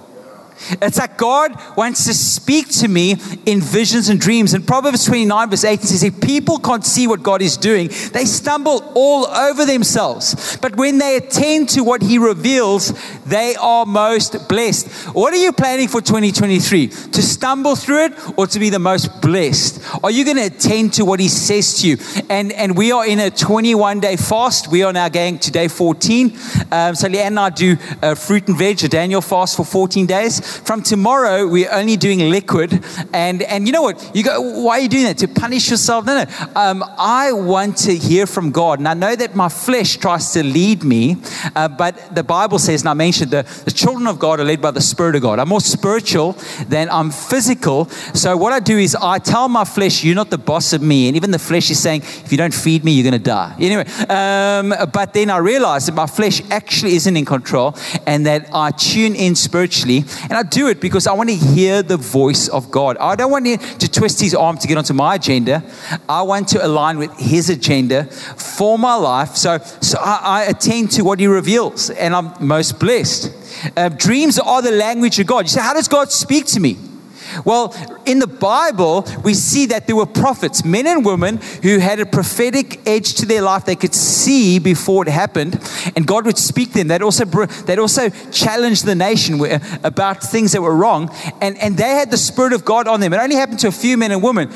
It's 0.82 0.98
like 0.98 1.16
God 1.18 1.54
wants 1.76 2.04
to 2.06 2.14
speak 2.14 2.68
to 2.80 2.88
me 2.88 3.16
in 3.46 3.60
visions 3.60 4.08
and 4.08 4.20
dreams. 4.20 4.54
And 4.54 4.66
Proverbs 4.66 5.04
29, 5.04 5.50
verse 5.50 5.64
18 5.64 5.86
says, 5.86 6.02
If 6.02 6.20
people 6.20 6.58
can't 6.58 6.84
see 6.84 7.06
what 7.06 7.22
God 7.22 7.42
is 7.42 7.56
doing, 7.56 7.88
they 8.12 8.24
stumble 8.24 8.92
all 8.94 9.26
over 9.26 9.64
themselves. 9.64 10.56
But 10.60 10.76
when 10.76 10.98
they 10.98 11.16
attend 11.16 11.68
to 11.70 11.82
what 11.82 12.02
He 12.02 12.18
reveals, 12.18 12.92
they 13.24 13.54
are 13.56 13.86
most 13.86 14.48
blessed. 14.48 14.88
What 15.14 15.32
are 15.32 15.38
you 15.38 15.52
planning 15.52 15.88
for 15.88 16.00
2023? 16.00 16.88
To 16.88 17.22
stumble 17.22 17.76
through 17.76 18.06
it 18.06 18.38
or 18.38 18.46
to 18.46 18.58
be 18.58 18.70
the 18.70 18.78
most 18.78 19.20
blessed? 19.20 19.82
Are 20.02 20.10
you 20.10 20.24
going 20.24 20.36
to 20.36 20.46
attend 20.46 20.94
to 20.94 21.04
what 21.04 21.20
He 21.20 21.28
says 21.28 21.80
to 21.80 21.88
you? 21.88 21.96
And, 22.28 22.52
and 22.52 22.76
we 22.76 22.92
are 22.92 23.06
in 23.06 23.18
a 23.18 23.30
21 23.30 24.00
day 24.00 24.16
fast. 24.16 24.68
We 24.68 24.82
are 24.82 24.92
now 24.92 25.08
going 25.08 25.38
to 25.40 25.50
day 25.50 25.68
14. 25.68 26.26
Um, 26.70 26.94
so 26.94 27.08
Leanne 27.08 27.26
and 27.26 27.38
I 27.38 27.50
do 27.50 27.76
uh, 28.02 28.14
fruit 28.14 28.48
and 28.48 28.56
veg, 28.56 28.82
a 28.84 28.88
Daniel 28.88 29.20
fast 29.20 29.56
for 29.56 29.64
14 29.64 30.06
days. 30.06 30.53
From 30.64 30.82
tomorrow, 30.82 31.46
we're 31.46 31.70
only 31.72 31.96
doing 31.96 32.30
liquid. 32.30 32.84
And, 33.12 33.42
and 33.42 33.66
you 33.66 33.72
know 33.72 33.82
what? 33.82 34.10
You 34.14 34.22
go, 34.22 34.40
why 34.40 34.78
are 34.78 34.80
you 34.80 34.88
doing 34.88 35.04
that? 35.04 35.18
To 35.18 35.28
punish 35.28 35.70
yourself? 35.70 36.04
No, 36.06 36.24
no. 36.24 36.46
Um, 36.54 36.84
I 36.98 37.32
want 37.32 37.76
to 37.78 37.96
hear 37.96 38.26
from 38.26 38.50
God. 38.50 38.78
And 38.78 38.88
I 38.88 38.94
know 38.94 39.16
that 39.16 39.34
my 39.34 39.48
flesh 39.48 39.96
tries 39.96 40.32
to 40.32 40.42
lead 40.42 40.84
me, 40.84 41.16
uh, 41.56 41.68
but 41.68 42.14
the 42.14 42.22
Bible 42.22 42.58
says, 42.58 42.82
and 42.82 42.88
I 42.88 42.94
mentioned, 42.94 43.30
the, 43.30 43.42
the 43.64 43.70
children 43.70 44.06
of 44.06 44.18
God 44.18 44.40
are 44.40 44.44
led 44.44 44.60
by 44.60 44.70
the 44.70 44.80
Spirit 44.80 45.16
of 45.16 45.22
God. 45.22 45.38
I'm 45.38 45.48
more 45.48 45.60
spiritual 45.60 46.32
than 46.68 46.88
I'm 46.90 47.10
physical. 47.10 47.88
So 48.14 48.36
what 48.36 48.52
I 48.52 48.60
do 48.60 48.78
is 48.78 48.94
I 48.94 49.18
tell 49.18 49.48
my 49.48 49.64
flesh, 49.64 50.04
you're 50.04 50.14
not 50.14 50.30
the 50.30 50.38
boss 50.38 50.72
of 50.72 50.82
me. 50.82 51.08
And 51.08 51.16
even 51.16 51.30
the 51.30 51.38
flesh 51.38 51.70
is 51.70 51.80
saying, 51.80 52.02
if 52.02 52.30
you 52.30 52.38
don't 52.38 52.54
feed 52.54 52.84
me, 52.84 52.92
you're 52.92 53.10
going 53.10 53.12
to 53.12 53.18
die. 53.18 53.54
Anyway, 53.58 53.86
um, 54.08 54.74
but 54.92 55.12
then 55.12 55.30
I 55.30 55.38
realize 55.38 55.86
that 55.86 55.94
my 55.94 56.06
flesh 56.06 56.40
actually 56.50 56.94
isn't 56.94 57.16
in 57.16 57.24
control 57.24 57.76
and 58.06 58.24
that 58.26 58.48
I 58.52 58.70
tune 58.70 59.14
in 59.14 59.34
spiritually. 59.34 60.04
And 60.22 60.34
I 60.34 60.43
do 60.50 60.68
it 60.68 60.80
because 60.80 61.06
I 61.06 61.12
want 61.12 61.30
to 61.30 61.36
hear 61.36 61.82
the 61.82 61.96
voice 61.96 62.48
of 62.48 62.70
God. 62.70 62.96
I 62.98 63.16
don't 63.16 63.30
want 63.30 63.46
to 63.46 63.90
twist 63.90 64.20
his 64.20 64.34
arm 64.34 64.58
to 64.58 64.68
get 64.68 64.78
onto 64.78 64.94
my 64.94 65.16
agenda. 65.16 65.62
I 66.08 66.22
want 66.22 66.48
to 66.48 66.64
align 66.64 66.98
with 66.98 67.16
his 67.18 67.50
agenda 67.50 68.04
for 68.04 68.78
my 68.78 68.94
life. 68.94 69.36
So, 69.36 69.58
so 69.80 69.98
I, 70.00 70.20
I 70.22 70.42
attend 70.44 70.92
to 70.92 71.02
what 71.02 71.20
he 71.20 71.26
reveals, 71.26 71.90
and 71.90 72.14
I'm 72.14 72.32
most 72.40 72.78
blessed. 72.78 73.32
Uh, 73.76 73.88
dreams 73.88 74.38
are 74.38 74.62
the 74.62 74.70
language 74.70 75.18
of 75.18 75.26
God. 75.26 75.44
You 75.44 75.48
say, 75.48 75.60
How 75.60 75.74
does 75.74 75.88
God 75.88 76.10
speak 76.10 76.46
to 76.46 76.60
me? 76.60 76.76
Well, 77.44 77.74
in 78.04 78.18
the 78.18 78.26
Bible, 78.26 79.06
we 79.22 79.34
see 79.34 79.66
that 79.66 79.86
there 79.86 79.96
were 79.96 80.06
prophets, 80.06 80.64
men 80.64 80.86
and 80.86 81.04
women, 81.04 81.38
who 81.62 81.78
had 81.78 82.00
a 82.00 82.06
prophetic 82.06 82.80
edge 82.86 83.14
to 83.14 83.26
their 83.26 83.42
life. 83.42 83.64
They 83.64 83.76
could 83.76 83.94
see 83.94 84.58
before 84.58 85.06
it 85.06 85.10
happened, 85.10 85.60
and 85.96 86.06
God 86.06 86.26
would 86.26 86.38
speak 86.38 86.72
to 86.72 86.78
them. 86.78 86.88
They'd 86.88 87.02
also, 87.02 87.24
they'd 87.24 87.78
also 87.78 88.08
challenge 88.30 88.82
the 88.82 88.94
nation 88.94 89.40
about 89.82 90.22
things 90.22 90.52
that 90.52 90.62
were 90.62 90.74
wrong, 90.74 91.10
and, 91.40 91.56
and 91.58 91.76
they 91.76 91.90
had 91.90 92.10
the 92.10 92.18
Spirit 92.18 92.52
of 92.52 92.64
God 92.64 92.88
on 92.88 93.00
them. 93.00 93.12
It 93.12 93.18
only 93.18 93.36
happened 93.36 93.58
to 93.60 93.68
a 93.68 93.72
few 93.72 93.96
men 93.96 94.12
and 94.12 94.22
women, 94.22 94.50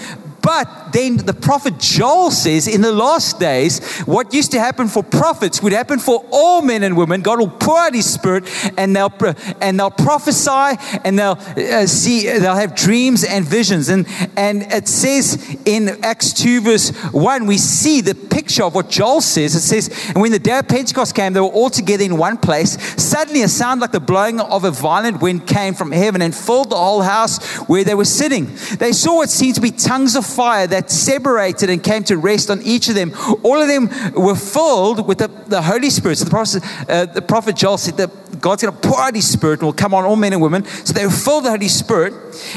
but 0.48 0.92
then 0.92 1.18
the 1.18 1.34
prophet 1.34 1.78
Joel 1.78 2.30
says 2.30 2.66
in 2.68 2.80
the 2.80 2.90
last 2.90 3.38
days, 3.38 3.86
what 4.06 4.32
used 4.32 4.52
to 4.52 4.58
happen 4.58 4.88
for 4.88 5.02
prophets 5.02 5.62
would 5.62 5.74
happen 5.74 5.98
for 5.98 6.24
all 6.32 6.62
men 6.62 6.82
and 6.82 6.96
women. 6.96 7.20
God 7.20 7.38
will 7.38 7.50
pour 7.50 7.78
out 7.78 7.92
his 7.92 8.10
spirit 8.10 8.48
and 8.78 8.96
they'll, 8.96 9.12
and 9.60 9.78
they'll 9.78 9.90
prophesy 9.90 10.78
and 11.04 11.18
they'll 11.18 11.38
uh, 11.38 11.84
see, 11.84 12.24
they'll 12.24 12.54
have 12.54 12.74
dreams 12.74 13.24
and 13.24 13.44
visions. 13.44 13.90
And, 13.90 14.06
and 14.38 14.62
it 14.72 14.88
says 14.88 15.36
in 15.66 16.02
Acts 16.02 16.32
2 16.32 16.62
verse 16.62 16.96
1, 17.12 17.44
we 17.44 17.58
see 17.58 18.00
the 18.00 18.14
picture 18.14 18.64
of 18.64 18.74
what 18.74 18.88
Joel 18.88 19.20
says. 19.20 19.54
It 19.54 19.60
says, 19.60 19.90
and 20.14 20.22
when 20.22 20.32
the 20.32 20.38
day 20.38 20.58
of 20.58 20.66
Pentecost 20.66 21.14
came, 21.14 21.34
they 21.34 21.40
were 21.40 21.46
all 21.48 21.68
together 21.68 22.04
in 22.04 22.16
one 22.16 22.38
place. 22.38 22.80
Suddenly 23.02 23.42
a 23.42 23.48
sound 23.48 23.82
like 23.82 23.92
the 23.92 24.00
blowing 24.00 24.40
of 24.40 24.64
a 24.64 24.70
violent 24.70 25.20
wind 25.20 25.46
came 25.46 25.74
from 25.74 25.92
heaven 25.92 26.22
and 26.22 26.34
filled 26.34 26.70
the 26.70 26.76
whole 26.76 27.02
house 27.02 27.44
where 27.68 27.84
they 27.84 27.94
were 27.94 28.06
sitting. 28.06 28.46
They 28.78 28.92
saw 28.92 29.16
what 29.16 29.28
seemed 29.28 29.56
to 29.56 29.60
be 29.60 29.72
tongues 29.72 30.16
of 30.16 30.37
fire 30.38 30.68
that 30.68 30.88
separated 30.88 31.68
and 31.68 31.82
came 31.82 32.04
to 32.04 32.16
rest 32.16 32.48
on 32.48 32.62
each 32.62 32.88
of 32.88 32.94
them. 32.94 33.12
All 33.42 33.60
of 33.60 33.66
them 33.66 33.88
were 34.14 34.36
filled 34.36 35.04
with 35.08 35.18
the, 35.18 35.26
the 35.48 35.60
Holy 35.60 35.90
Spirit. 35.90 36.18
So 36.18 36.26
the 36.26 36.30
prophet, 36.30 36.62
uh, 36.88 37.06
the 37.06 37.22
prophet 37.22 37.56
Joel 37.56 37.76
said 37.76 37.96
that 37.96 38.40
God's 38.40 38.62
going 38.62 38.72
to 38.72 38.88
pour 38.88 39.00
out 39.00 39.16
his 39.16 39.28
spirit 39.28 39.58
and 39.58 39.66
will 39.66 39.72
come 39.72 39.94
on 39.94 40.04
all 40.04 40.14
men 40.14 40.32
and 40.32 40.40
women. 40.40 40.64
So 40.64 40.92
they 40.92 41.04
were 41.04 41.10
filled 41.10 41.42
with 41.42 41.46
the 41.46 41.58
Holy 41.58 41.66
Spirit 41.66 42.12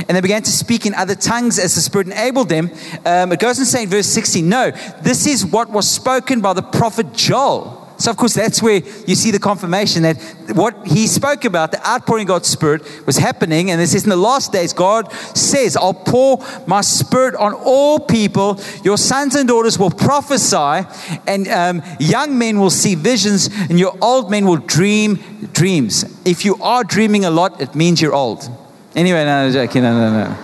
and 0.07 0.15
they 0.15 0.21
began 0.21 0.43
to 0.43 0.51
speak 0.51 0.85
in 0.85 0.93
other 0.93 1.15
tongues 1.15 1.57
as 1.57 1.73
the 1.73 1.81
Spirit 1.81 2.05
enabled 2.05 2.49
them. 2.49 2.69
Um, 3.03 3.31
it 3.31 3.39
goes 3.39 3.57
on 3.57 3.65
saying, 3.65 3.87
verse 3.87 4.05
16, 4.05 4.47
no, 4.47 4.69
this 5.01 5.25
is 5.25 5.43
what 5.43 5.71
was 5.71 5.89
spoken 5.89 6.39
by 6.39 6.53
the 6.53 6.61
prophet 6.61 7.13
Joel. 7.13 7.80
So, 8.01 8.09
of 8.09 8.17
course, 8.17 8.33
that's 8.33 8.63
where 8.63 8.81
you 9.05 9.13
see 9.13 9.29
the 9.29 9.39
confirmation 9.39 10.01
that 10.03 10.17
what 10.53 10.87
he 10.87 11.05
spoke 11.05 11.45
about, 11.45 11.71
the 11.71 11.87
outpouring 11.87 12.23
of 12.23 12.29
God's 12.29 12.47
Spirit, 12.47 12.81
was 13.05 13.17
happening. 13.17 13.69
And 13.69 13.79
it 13.79 13.87
says, 13.87 14.03
in 14.03 14.09
the 14.09 14.15
last 14.15 14.51
days, 14.51 14.73
God 14.73 15.11
says, 15.37 15.77
I'll 15.77 15.93
pour 15.93 16.43
my 16.65 16.81
Spirit 16.81 17.35
on 17.35 17.53
all 17.53 17.99
people. 17.99 18.59
Your 18.83 18.97
sons 18.97 19.35
and 19.35 19.47
daughters 19.47 19.77
will 19.77 19.91
prophesy, 19.91 20.87
and 21.27 21.47
um, 21.47 21.83
young 21.99 22.39
men 22.39 22.59
will 22.59 22.71
see 22.71 22.95
visions, 22.95 23.49
and 23.69 23.77
your 23.77 23.95
old 24.01 24.31
men 24.31 24.47
will 24.47 24.57
dream 24.57 25.19
dreams. 25.53 26.03
If 26.25 26.43
you 26.43 26.55
are 26.55 26.83
dreaming 26.83 27.25
a 27.25 27.29
lot, 27.29 27.61
it 27.61 27.75
means 27.75 28.01
you're 28.01 28.15
old. 28.15 28.49
Anyway, 28.95 29.23
no, 29.25 29.47
no, 29.47 29.53
joking. 29.53 29.83
No, 29.83 29.93
no, 29.93 30.23
no. 30.23 30.37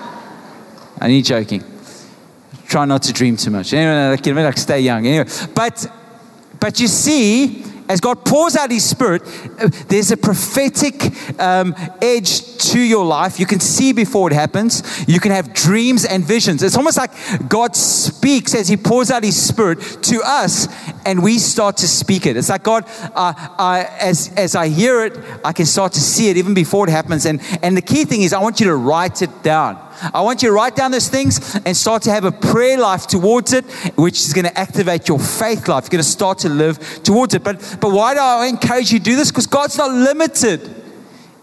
I 1.01 1.07
need 1.07 1.25
joking. 1.25 1.63
try 2.67 2.85
not 2.85 3.01
to 3.03 3.13
dream 3.13 3.37
too 3.37 3.49
much. 3.49 3.73
Anyway, 3.73 4.17
you 4.23 4.33
like 4.33 4.57
stay 4.57 4.81
young. 4.81 5.07
Anyway, 5.07 5.27
but 5.55 5.87
but 6.59 6.79
you 6.79 6.87
see, 6.87 7.63
as 7.89 8.01
God 8.01 8.25
pours 8.25 8.55
out 8.55 8.71
His 8.71 8.83
Spirit, 8.83 9.21
uh, 9.59 9.69
there's 9.87 10.11
a 10.11 10.17
prophetic 10.17 11.39
um, 11.39 11.73
edge 12.01 12.57
to 12.71 12.79
your 12.79 13.05
life. 13.05 13.39
You 13.39 13.45
can 13.45 13.59
see 13.59 13.93
before 13.93 14.29
it 14.29 14.33
happens. 14.33 15.05
You 15.07 15.19
can 15.19 15.31
have 15.31 15.53
dreams 15.53 16.03
and 16.05 16.23
visions. 16.23 16.63
It's 16.63 16.75
almost 16.75 16.97
like 16.97 17.11
God 17.47 17.75
speaks 17.75 18.53
as 18.55 18.67
He 18.67 18.77
pours 18.77 19.09
out 19.09 19.23
His 19.23 19.41
Spirit 19.41 19.79
to 20.03 20.21
us, 20.23 20.67
and 21.05 21.23
we 21.23 21.37
start 21.37 21.77
to 21.77 21.87
speak 21.87 22.25
it. 22.25 22.35
It's 22.35 22.49
like 22.49 22.63
God, 22.63 22.83
uh, 23.15 23.33
I, 23.57 23.87
as 23.99 24.33
as 24.35 24.55
I 24.55 24.67
hear 24.67 25.05
it, 25.05 25.17
I 25.45 25.53
can 25.53 25.65
start 25.65 25.93
to 25.93 26.01
see 26.01 26.29
it 26.29 26.37
even 26.37 26.53
before 26.53 26.87
it 26.87 26.91
happens. 26.91 27.25
And 27.25 27.41
and 27.61 27.77
the 27.77 27.81
key 27.81 28.05
thing 28.05 28.21
is, 28.21 28.33
I 28.33 28.39
want 28.39 28.59
you 28.59 28.67
to 28.67 28.75
write 28.75 29.21
it 29.21 29.43
down. 29.43 29.87
I 30.13 30.22
want 30.22 30.44
you 30.44 30.50
to 30.50 30.54
write 30.54 30.75
down 30.75 30.92
those 30.92 31.10
things 31.10 31.56
and 31.66 31.75
start 31.75 32.04
to 32.04 32.12
have 32.12 32.24
a 32.24 32.32
prayer 32.32 32.77
life 32.77 33.08
towards 33.08 33.54
it, 33.54 33.66
which 33.96 34.20
is 34.22 34.34
going 34.34 34.46
to 34.46 34.58
activate 34.58 35.08
your 35.08 35.20
faith 35.20 35.68
life. 35.68 35.86
You're 35.86 35.89
going 35.89 36.04
to 36.04 36.10
start 36.10 36.39
to 36.39 36.50
live 36.50 36.80
towards 37.04 37.34
it. 37.34 37.44
But, 37.44 37.77
but 37.82 37.92
why 37.92 38.13
do 38.13 38.20
I 38.20 38.48
encourage 38.48 38.92
you 38.92 39.00
to 39.00 39.06
do 39.06 39.16
this? 39.16 39.32
Because 39.32 39.48
God's 39.48 39.77
not 39.77 39.92
limited. 39.92 40.77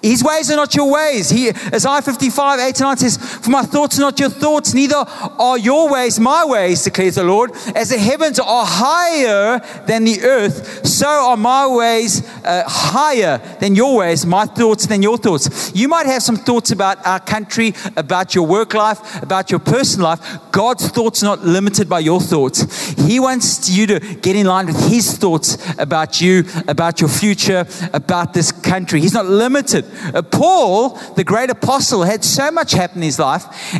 His 0.02 0.22
ways 0.22 0.50
are 0.50 0.56
not 0.56 0.74
your 0.74 0.90
ways. 0.90 1.30
He, 1.30 1.48
Isaiah 1.48 2.02
55, 2.02 2.60
8 2.60 2.74
to 2.74 2.82
9 2.82 2.96
says, 2.98 3.33
For 3.44 3.50
my 3.50 3.62
thoughts 3.62 3.98
are 3.98 4.00
not 4.00 4.18
your 4.18 4.30
thoughts, 4.30 4.72
neither 4.72 4.96
are 4.96 5.58
your 5.58 5.92
ways 5.92 6.18
my 6.18 6.46
ways, 6.46 6.82
declares 6.82 7.16
the 7.16 7.24
Lord. 7.24 7.50
As 7.74 7.90
the 7.90 7.98
heavens 7.98 8.38
are 8.38 8.64
higher 8.64 9.60
than 9.86 10.04
the 10.04 10.22
earth, 10.22 10.86
so 10.86 11.06
are 11.06 11.36
my 11.36 11.66
ways 11.66 12.26
uh, 12.42 12.62
higher 12.66 13.36
than 13.60 13.74
your 13.74 13.98
ways, 13.98 14.24
my 14.24 14.46
thoughts 14.46 14.86
than 14.86 15.02
your 15.02 15.18
thoughts. 15.18 15.74
You 15.74 15.88
might 15.88 16.06
have 16.06 16.22
some 16.22 16.36
thoughts 16.36 16.70
about 16.70 17.06
our 17.06 17.20
country, 17.20 17.74
about 17.98 18.34
your 18.34 18.46
work 18.46 18.72
life, 18.72 19.22
about 19.22 19.50
your 19.50 19.60
personal 19.60 20.08
life. 20.08 20.38
God's 20.50 20.88
thoughts 20.88 21.22
are 21.22 21.26
not 21.26 21.44
limited 21.44 21.86
by 21.86 21.98
your 21.98 22.22
thoughts. 22.22 22.92
He 22.92 23.20
wants 23.20 23.68
you 23.68 23.86
to 23.88 24.00
get 24.00 24.36
in 24.36 24.46
line 24.46 24.68
with 24.68 24.88
His 24.88 25.18
thoughts 25.18 25.58
about 25.78 26.18
you, 26.18 26.44
about 26.66 26.98
your 26.98 27.10
future, 27.10 27.66
about 27.92 28.32
this 28.32 28.52
country. 28.52 29.02
He's 29.02 29.12
not 29.12 29.26
limited. 29.26 29.84
Uh, 30.14 30.22
Paul, 30.22 30.96
the 31.16 31.24
great 31.24 31.50
apostle, 31.50 32.04
had 32.04 32.24
so 32.24 32.50
much 32.50 32.72
happen 32.72 32.98
in 32.98 33.02
his 33.02 33.18
life. 33.18 33.33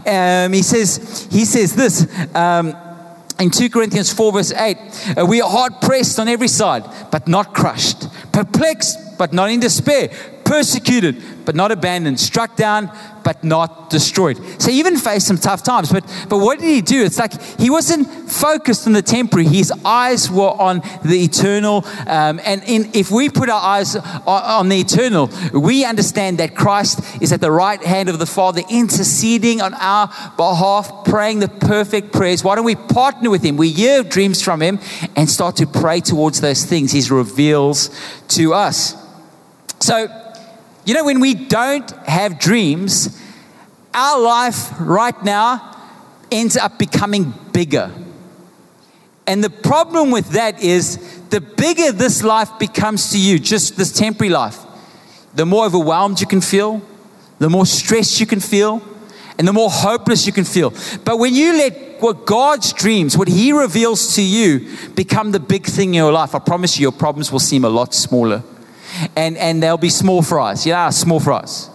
Um, 0.06 0.52
he 0.52 0.62
says, 0.62 1.28
he 1.30 1.44
says 1.44 1.74
this. 1.74 2.06
Um, 2.34 2.74
in 3.40 3.50
2 3.50 3.68
Corinthians 3.68 4.12
4, 4.12 4.32
verse 4.32 4.52
8, 4.52 4.76
uh, 5.18 5.26
we 5.26 5.42
are 5.42 5.50
hard 5.50 5.80
pressed 5.80 6.18
on 6.20 6.28
every 6.28 6.48
side, 6.48 6.84
but 7.10 7.26
not 7.26 7.52
crushed, 7.52 8.06
perplexed, 8.32 9.18
but 9.18 9.32
not 9.32 9.50
in 9.50 9.60
despair, 9.60 10.08
persecuted, 10.44 11.22
but 11.44 11.54
not 11.54 11.72
abandoned, 11.72 12.20
struck 12.20 12.56
down, 12.56 12.90
but 13.24 13.42
not 13.42 13.90
destroyed. 13.90 14.38
So 14.60 14.70
he 14.70 14.78
even 14.78 14.96
faced 14.96 15.26
some 15.26 15.38
tough 15.38 15.62
times. 15.62 15.90
But, 15.90 16.04
but 16.28 16.38
what 16.38 16.58
did 16.58 16.68
he 16.68 16.82
do? 16.82 17.04
It's 17.04 17.18
like 17.18 17.40
he 17.58 17.70
wasn't 17.70 18.06
focused 18.30 18.86
on 18.86 18.92
the 18.92 19.02
temporary, 19.02 19.46
his 19.46 19.72
eyes 19.84 20.30
were 20.30 20.50
on 20.50 20.82
the 21.04 21.24
eternal. 21.24 21.84
Um, 22.06 22.40
and 22.44 22.62
in, 22.66 22.90
if 22.92 23.10
we 23.10 23.28
put 23.28 23.48
our 23.48 23.60
eyes 23.60 23.96
on, 23.96 24.02
on 24.26 24.68
the 24.68 24.78
eternal, 24.80 25.30
we 25.52 25.84
understand 25.84 26.38
that 26.38 26.54
Christ 26.54 27.00
is 27.22 27.32
at 27.32 27.40
the 27.40 27.50
right 27.50 27.82
hand 27.82 28.08
of 28.08 28.18
the 28.18 28.26
Father, 28.26 28.62
interceding 28.70 29.60
on 29.60 29.74
our 29.74 30.08
behalf, 30.36 31.04
praying 31.04 31.40
the 31.40 31.48
perfect 31.48 32.12
prayers. 32.12 32.44
Why 32.44 32.54
don't 32.54 32.64
we 32.64 32.76
partner 32.76 33.30
with 33.30 33.42
him? 33.42 33.56
We 33.56 33.70
hear 33.70 34.02
dreams 34.02 34.42
from 34.42 34.60
him 34.60 34.78
and 35.16 35.28
start 35.28 35.56
to 35.56 35.66
pray 35.66 36.00
towards 36.00 36.40
those 36.40 36.64
things 36.64 36.92
he 36.92 37.02
reveals 37.14 37.90
to 38.28 38.54
us. 38.54 38.96
So, 39.80 40.08
you 40.84 40.94
know, 40.94 41.04
when 41.04 41.20
we 41.20 41.34
don't 41.34 41.90
have 42.06 42.38
dreams, 42.38 43.20
our 43.94 44.20
life 44.20 44.70
right 44.78 45.20
now 45.24 45.76
ends 46.30 46.56
up 46.56 46.78
becoming 46.78 47.32
bigger. 47.52 47.90
And 49.26 49.42
the 49.42 49.50
problem 49.50 50.10
with 50.10 50.30
that 50.30 50.62
is 50.62 50.98
the 51.30 51.40
bigger 51.40 51.92
this 51.92 52.22
life 52.22 52.50
becomes 52.58 53.12
to 53.12 53.18
you, 53.18 53.38
just 53.38 53.76
this 53.76 53.92
temporary 53.92 54.30
life, 54.30 54.58
the 55.34 55.46
more 55.46 55.64
overwhelmed 55.64 56.20
you 56.20 56.26
can 56.26 56.42
feel, 56.42 56.82
the 57.38 57.48
more 57.48 57.64
stressed 57.64 58.20
you 58.20 58.26
can 58.26 58.40
feel, 58.40 58.82
and 59.38 59.48
the 59.48 59.52
more 59.52 59.70
hopeless 59.70 60.26
you 60.26 60.32
can 60.32 60.44
feel. 60.44 60.72
But 61.04 61.18
when 61.18 61.34
you 61.34 61.54
let 61.54 62.02
what 62.02 62.26
God's 62.26 62.72
dreams, 62.74 63.16
what 63.16 63.28
He 63.28 63.52
reveals 63.52 64.14
to 64.16 64.22
you, 64.22 64.68
become 64.94 65.32
the 65.32 65.40
big 65.40 65.64
thing 65.64 65.90
in 65.90 65.94
your 65.94 66.12
life, 66.12 66.34
I 66.34 66.38
promise 66.40 66.78
you, 66.78 66.82
your 66.82 66.92
problems 66.92 67.32
will 67.32 67.40
seem 67.40 67.64
a 67.64 67.70
lot 67.70 67.94
smaller 67.94 68.42
and, 69.16 69.36
and 69.36 69.62
they'll 69.62 69.76
be 69.76 69.90
small 69.90 70.22
fries. 70.22 70.66
Yeah, 70.66 70.90
small 70.90 71.20
fries. 71.20 71.70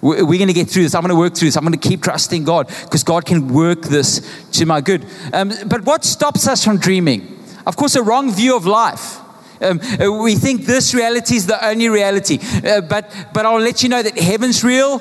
We're 0.00 0.24
going 0.24 0.48
to 0.48 0.52
get 0.52 0.68
through 0.68 0.82
this. 0.82 0.96
I'm 0.96 1.02
going 1.02 1.10
to 1.10 1.16
work 1.16 1.36
through 1.36 1.46
this. 1.46 1.56
I'm 1.56 1.64
going 1.64 1.78
to 1.78 1.88
keep 1.88 2.02
trusting 2.02 2.42
God 2.42 2.66
because 2.66 3.04
God 3.04 3.24
can 3.24 3.46
work 3.46 3.82
this 3.82 4.20
to 4.52 4.66
my 4.66 4.80
good. 4.80 5.06
Um, 5.32 5.52
but 5.66 5.84
what 5.84 6.04
stops 6.04 6.48
us 6.48 6.64
from 6.64 6.78
dreaming? 6.78 7.38
Of 7.66 7.76
course, 7.76 7.94
a 7.94 8.02
wrong 8.02 8.32
view 8.32 8.56
of 8.56 8.66
life. 8.66 9.20
Um, 9.60 9.80
uh, 9.80 10.10
we 10.10 10.34
think 10.34 10.66
this 10.66 10.92
reality 10.92 11.36
is 11.36 11.46
the 11.46 11.64
only 11.64 11.88
reality. 11.88 12.40
Uh, 12.66 12.80
but, 12.80 13.12
but 13.32 13.46
I'll 13.46 13.60
let 13.60 13.84
you 13.84 13.88
know 13.88 14.02
that 14.02 14.18
heaven's 14.18 14.64
real, 14.64 15.00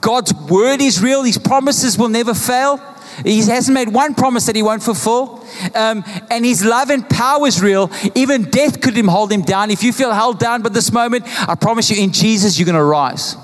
God's 0.00 0.32
word 0.32 0.80
is 0.80 1.02
real, 1.02 1.22
His 1.22 1.36
promises 1.36 1.98
will 1.98 2.08
never 2.08 2.32
fail. 2.32 2.78
He 3.24 3.38
hasn't 3.42 3.74
made 3.74 3.88
one 3.88 4.14
promise 4.14 4.46
that 4.46 4.56
he 4.56 4.62
won't 4.62 4.82
fulfill. 4.82 5.44
Um, 5.74 6.04
and 6.30 6.44
his 6.44 6.64
love 6.64 6.90
and 6.90 7.08
power 7.08 7.46
is 7.46 7.62
real. 7.62 7.90
Even 8.14 8.44
death 8.44 8.80
couldn't 8.80 9.08
hold 9.08 9.32
him 9.32 9.42
down. 9.42 9.70
If 9.70 9.82
you 9.82 9.92
feel 9.92 10.12
held 10.12 10.38
down 10.38 10.62
by 10.62 10.70
this 10.70 10.92
moment, 10.92 11.24
I 11.48 11.54
promise 11.54 11.90
you, 11.90 12.02
in 12.02 12.12
Jesus, 12.12 12.58
you're 12.58 12.66
going 12.66 12.76
to 12.76 12.84
rise. 12.84 13.36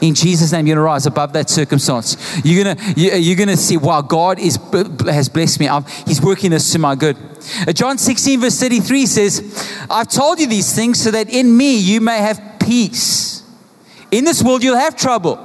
In 0.00 0.14
Jesus' 0.14 0.52
name, 0.52 0.66
you're 0.66 0.76
going 0.76 0.82
to 0.82 0.86
rise 0.86 1.06
above 1.06 1.32
that 1.32 1.48
circumstance. 1.48 2.16
You're 2.44 2.64
going 2.64 2.76
to, 2.76 3.00
you're 3.00 3.36
going 3.36 3.48
to 3.48 3.56
see, 3.56 3.76
wow, 3.76 4.02
God 4.02 4.38
is, 4.38 4.58
has 5.06 5.28
blessed 5.28 5.60
me. 5.60 5.68
He's 6.06 6.20
working 6.20 6.50
this 6.50 6.70
to 6.72 6.78
my 6.78 6.94
good. 6.94 7.16
Uh, 7.66 7.72
John 7.72 7.96
16, 7.96 8.40
verse 8.40 8.60
33 8.60 9.06
says, 9.06 9.86
I've 9.88 10.08
told 10.08 10.38
you 10.38 10.46
these 10.46 10.74
things 10.74 11.02
so 11.02 11.10
that 11.12 11.30
in 11.30 11.56
me 11.56 11.78
you 11.78 12.00
may 12.00 12.18
have 12.18 12.58
peace. 12.60 13.42
In 14.10 14.24
this 14.24 14.42
world, 14.42 14.62
you'll 14.62 14.76
have 14.76 14.96
trouble. 14.96 15.42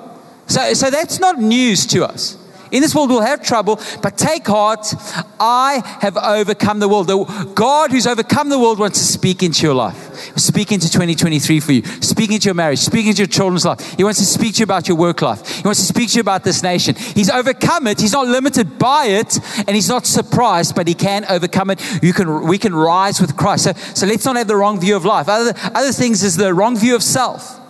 So, 0.48 0.74
so 0.74 0.90
that's 0.90 1.20
not 1.20 1.40
news 1.40 1.86
to 1.88 2.06
us. 2.06 2.38
In 2.72 2.82
this 2.82 2.96
world, 2.96 3.10
we'll 3.10 3.22
have 3.22 3.44
trouble, 3.44 3.80
but 4.02 4.18
take 4.18 4.48
heart. 4.48 4.94
I 5.40 5.82
have 6.00 6.16
overcome 6.16 6.80
the 6.80 6.88
world. 6.88 7.08
The 7.08 7.52
God 7.54 7.92
who's 7.92 8.08
overcome 8.08 8.50
the 8.50 8.60
world 8.60 8.80
wants 8.80 9.00
to 9.00 9.06
speak 9.06 9.44
into 9.44 9.64
your 9.64 9.74
life, 9.74 10.16
speak 10.38 10.72
into 10.72 10.90
2023 10.90 11.60
for 11.60 11.74
you, 11.74 11.84
speak 11.84 12.32
into 12.32 12.46
your 12.46 12.54
marriage, 12.54 12.80
speak 12.80 13.08
into 13.08 13.20
your 13.20 13.28
children's 13.28 13.66
life. 13.66 13.96
He 13.96 14.04
wants 14.04 14.20
to 14.20 14.26
speak 14.26 14.56
to 14.56 14.60
you 14.60 14.64
about 14.64 14.88
your 14.88 14.96
work 14.98 15.22
life. 15.22 15.48
He 15.48 15.64
wants 15.64 15.82
to 15.82 15.86
speak 15.86 16.10
to 16.12 16.16
you 16.16 16.22
about 16.22 16.44
this 16.44 16.64
nation. 16.64 16.96
He's 16.96 17.30
overcome 17.30 17.88
it. 17.88 18.00
He's 18.00 18.14
not 18.14 18.28
limited 18.28 18.80
by 18.80 19.06
it, 19.08 19.38
and 19.58 19.76
he's 19.76 19.90
not 19.90 20.06
surprised, 20.06 20.76
but 20.76 20.88
he 20.88 20.94
can 20.94 21.26
overcome 21.30 21.72
it. 21.72 21.82
You 22.02 22.14
can, 22.14 22.48
we 22.48 22.58
can 22.58 22.74
rise 22.74 23.20
with 23.20 23.36
Christ. 23.36 23.66
So, 23.66 23.74
so 23.74 24.08
let's 24.08 24.26
not 24.26 24.38
have 24.38 24.48
the 24.48 24.56
wrong 24.56 24.80
view 24.80 24.96
of 24.96 25.04
life. 25.04 25.28
Other, 25.28 25.54
other 25.76 25.92
things 25.92 26.24
is 26.24 26.38
the 26.38 26.54
wrong 26.54 26.78
view 26.78 26.96
of 26.96 27.04
self. 27.04 27.61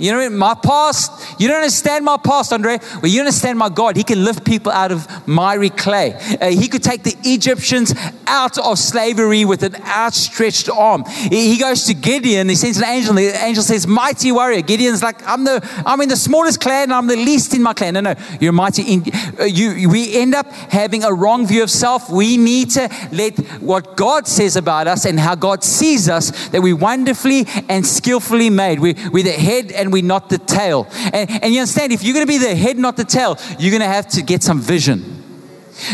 You 0.00 0.12
know, 0.12 0.30
my 0.30 0.54
past, 0.54 1.38
you 1.38 1.46
don't 1.46 1.58
understand 1.58 2.04
my 2.04 2.16
past, 2.16 2.52
Andre. 2.52 2.78
Well, 3.02 3.10
you 3.10 3.20
understand 3.20 3.58
my 3.58 3.68
God. 3.68 3.96
He 3.96 4.02
can 4.02 4.24
lift 4.24 4.44
people 4.44 4.72
out 4.72 4.92
of 4.92 5.06
miry 5.28 5.70
clay. 5.70 6.14
Uh, 6.40 6.50
he 6.50 6.68
could 6.68 6.82
take 6.82 7.02
the 7.02 7.14
Egyptians 7.24 7.94
out 8.26 8.56
of 8.58 8.78
slavery 8.78 9.44
with 9.44 9.62
an 9.62 9.76
outstretched 9.84 10.70
arm. 10.70 11.04
He, 11.06 11.58
goes 11.58 11.84
to 11.84 11.94
Gideon. 11.94 12.48
He 12.48 12.54
sends 12.54 12.78
an 12.78 12.84
angel. 12.84 13.14
The 13.14 13.44
angel 13.44 13.62
says, 13.62 13.86
"Mighty 13.86 14.32
warrior." 14.32 14.62
Gideon's 14.62 15.02
like, 15.02 15.26
"I'm 15.26 15.44
the, 15.44 15.60
I'm 15.84 16.00
in 16.00 16.08
the 16.08 16.16
smallest 16.16 16.60
clan. 16.60 16.90
I'm 16.90 17.06
the 17.06 17.16
least 17.16 17.54
in 17.54 17.62
my 17.62 17.74
clan." 17.74 17.94
No, 17.94 18.00
no, 18.00 18.14
you're 18.40 18.52
mighty. 18.52 18.82
In, 18.82 19.04
uh, 19.38 19.44
you, 19.44 19.90
we 19.90 20.16
end 20.16 20.34
up 20.34 20.50
having 20.70 21.04
a 21.04 21.12
wrong 21.12 21.46
view 21.46 21.62
of 21.62 21.70
self. 21.70 22.08
We 22.08 22.38
need 22.38 22.70
to 22.70 22.88
let 23.12 23.38
what 23.60 23.96
God 23.96 24.26
says 24.26 24.56
about 24.56 24.86
us 24.86 25.04
and 25.04 25.20
how 25.20 25.34
God 25.34 25.62
sees 25.62 26.08
us 26.08 26.48
that 26.48 26.62
we 26.62 26.72
wonderfully 26.72 27.46
and 27.68 27.86
skillfully 27.86 28.48
made. 28.48 28.80
We, 28.80 28.94
we're 29.12 29.24
the 29.24 29.32
head 29.32 29.72
and 29.72 29.89
we're 29.90 30.02
not 30.02 30.28
the 30.28 30.38
tail. 30.38 30.88
And, 31.12 31.30
and 31.42 31.52
you 31.52 31.60
understand, 31.60 31.92
if 31.92 32.02
you're 32.02 32.14
going 32.14 32.26
to 32.26 32.32
be 32.32 32.38
the 32.38 32.54
head, 32.54 32.78
not 32.78 32.96
the 32.96 33.04
tail, 33.04 33.38
you're 33.58 33.70
going 33.70 33.82
to 33.82 33.86
have 33.86 34.08
to 34.10 34.22
get 34.22 34.42
some 34.42 34.60
vision. 34.60 35.20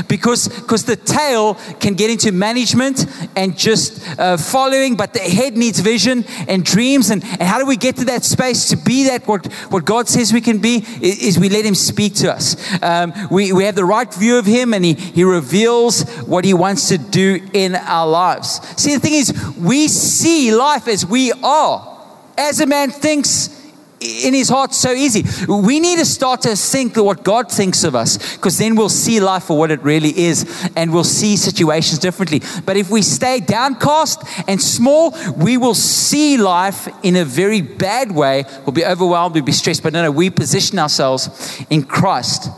Because 0.09 0.49
because 0.49 0.85
the 0.85 0.97
tail 0.97 1.55
can 1.81 1.95
get 1.95 2.11
into 2.11 2.33
management 2.33 3.07
and 3.37 3.57
just 3.57 4.19
uh, 4.19 4.37
following, 4.37 4.97
but 4.97 5.13
the 5.13 5.21
head 5.21 5.57
needs 5.57 5.81
vision 5.81 6.25
and 6.49 6.65
dreams. 6.65 7.11
And, 7.11 7.23
and 7.25 7.43
how 7.43 7.59
do 7.59 7.67
we 7.67 7.77
get 7.77 7.97
to 7.97 8.05
that 8.07 8.25
space 8.25 8.69
to 8.71 8.77
be 8.77 9.05
that 9.05 9.27
what, 9.27 9.47
what 9.71 9.85
God 9.85 10.09
says 10.09 10.33
we 10.33 10.41
can 10.41 10.59
be? 10.59 10.85
Is, 11.01 11.23
is 11.23 11.39
we 11.39 11.49
let 11.49 11.65
Him 11.65 11.75
speak 11.75 12.15
to 12.17 12.33
us. 12.33 12.57
Um, 12.83 13.13
we, 13.31 13.53
we 13.53 13.65
have 13.65 13.75
the 13.75 13.85
right 13.85 14.13
view 14.13 14.39
of 14.39 14.47
Him 14.47 14.75
and 14.75 14.85
he, 14.85 14.95
he 14.95 15.25
reveals 15.25 16.03
what 16.23 16.45
He 16.45 16.55
wants 16.55 16.89
to 16.89 16.99
do 16.99 17.47
in 17.53 17.75
our 17.77 18.09
lives. 18.09 18.61
See, 18.81 18.95
the 18.95 19.01
thing 19.01 19.15
is, 19.15 19.55
we 19.57 19.89
see 19.89 20.55
life 20.55 20.89
as 20.89 21.07
we 21.07 21.33
are. 21.43 21.93
As 22.39 22.61
a 22.61 22.67
man 22.67 22.91
thinks, 22.91 23.56
in 24.01 24.35
his 24.35 24.49
heart 24.49 24.75
so 24.75 24.93
easy. 24.93 25.25
We 25.47 25.81
need 25.81 25.99
to 25.99 26.05
start 26.05 26.43
to 26.43 26.55
think 26.55 26.97
what 26.97 27.25
God 27.25 27.51
thinks 27.51 27.83
of 27.85 27.95
us 27.95 28.37
because 28.37 28.59
then 28.59 28.77
we'll 28.77 28.89
see 28.89 29.21
life 29.21 29.45
for 29.45 29.59
what 29.59 29.71
it 29.71 29.83
really 29.83 30.17
is 30.17 30.71
and 30.77 30.93
we'll 30.93 31.05
see 31.05 31.37
situations 31.37 31.99
differently. 31.99 32.43
But 32.65 32.77
if 32.77 32.91
we 32.91 33.03
stay 33.03 33.41
downcast 33.41 34.23
and 34.47 34.61
small, 34.61 35.15
we 35.37 35.57
will 35.57 35.75
see 35.75 36.37
life 36.37 36.89
in 37.03 37.17
a 37.17 37.25
very 37.25 37.63
bad 37.63 38.13
way. 38.13 38.45
We'll 38.67 38.73
be 38.73 38.85
overwhelmed, 38.85 39.35
we'll 39.35 39.45
be 39.45 39.53
stressed. 39.53 39.83
But 39.83 39.93
no, 39.95 40.03
no, 40.03 40.11
we 40.11 40.29
position 40.31 40.79
ourselves 40.79 41.65
in 41.71 41.85
Christ. 41.85 42.51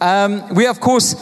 Um, 0.00 0.54
we, 0.54 0.66
of 0.66 0.80
course, 0.80 1.14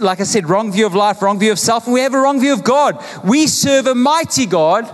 like 0.00 0.20
I 0.20 0.24
said, 0.24 0.48
wrong 0.48 0.72
view 0.72 0.86
of 0.86 0.94
life, 0.94 1.22
wrong 1.22 1.38
view 1.38 1.52
of 1.52 1.58
self, 1.58 1.86
and 1.86 1.94
we 1.94 2.00
have 2.00 2.12
a 2.12 2.18
wrong 2.18 2.40
view 2.40 2.52
of 2.52 2.64
God. 2.64 3.02
We 3.24 3.46
serve 3.46 3.86
a 3.86 3.94
mighty 3.94 4.46
God, 4.46 4.92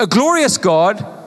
a 0.00 0.06
glorious 0.06 0.56
God, 0.56 1.21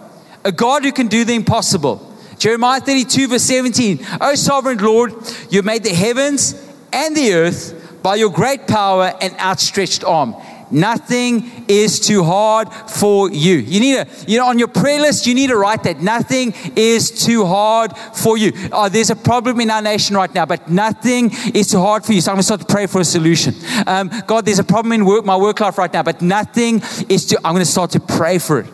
a 0.45 0.51
God 0.51 0.85
who 0.85 0.91
can 0.91 1.07
do 1.07 1.25
the 1.25 1.33
impossible. 1.33 2.13
Jeremiah 2.37 2.79
32, 2.79 3.27
verse 3.27 3.43
17. 3.43 4.05
O 4.21 4.35
sovereign 4.35 4.77
Lord, 4.77 5.13
you 5.49 5.63
made 5.63 5.83
the 5.83 5.89
heavens 5.89 6.53
and 6.93 7.17
the 7.17 7.33
earth 7.33 7.99
by 8.03 8.15
your 8.15 8.29
great 8.29 8.67
power 8.67 9.13
and 9.19 9.33
outstretched 9.39 10.03
arm. 10.03 10.35
Nothing 10.71 11.65
is 11.67 11.99
too 11.99 12.23
hard 12.23 12.71
for 12.73 13.31
you. 13.31 13.55
You 13.55 13.79
need 13.79 13.97
a, 13.97 14.07
you 14.27 14.37
know, 14.37 14.47
on 14.47 14.59
your 14.59 14.67
prayer 14.67 14.99
list, 14.99 15.27
you 15.27 15.33
need 15.33 15.47
to 15.47 15.57
write 15.57 15.83
that. 15.83 16.01
Nothing 16.01 16.53
is 16.75 17.11
too 17.25 17.45
hard 17.45 17.95
for 17.97 18.37
you. 18.37 18.51
Oh, 18.71 18.89
there's 18.89 19.11
a 19.11 19.15
problem 19.15 19.59
in 19.59 19.69
our 19.69 19.81
nation 19.81 20.15
right 20.15 20.33
now, 20.33 20.45
but 20.45 20.69
nothing 20.69 21.31
is 21.53 21.69
too 21.69 21.79
hard 21.79 22.03
for 22.03 22.13
you. 22.13 22.21
So 22.21 22.31
I'm 22.31 22.35
going 22.35 22.41
to 22.41 22.45
start 22.45 22.61
to 22.61 22.67
pray 22.67 22.87
for 22.87 22.99
a 22.99 23.05
solution. 23.05 23.53
Um, 23.87 24.11
God, 24.27 24.45
there's 24.45 24.59
a 24.59 24.63
problem 24.63 24.91
in 24.93 25.05
work, 25.05 25.23
my 25.23 25.37
work 25.37 25.59
life 25.59 25.77
right 25.77 25.91
now, 25.93 26.03
but 26.03 26.21
nothing 26.21 26.81
is 27.09 27.27
too, 27.27 27.37
I'm 27.43 27.53
going 27.53 27.65
to 27.65 27.71
start 27.71 27.91
to 27.91 27.99
pray 27.99 28.39
for 28.39 28.59
it. 28.59 28.67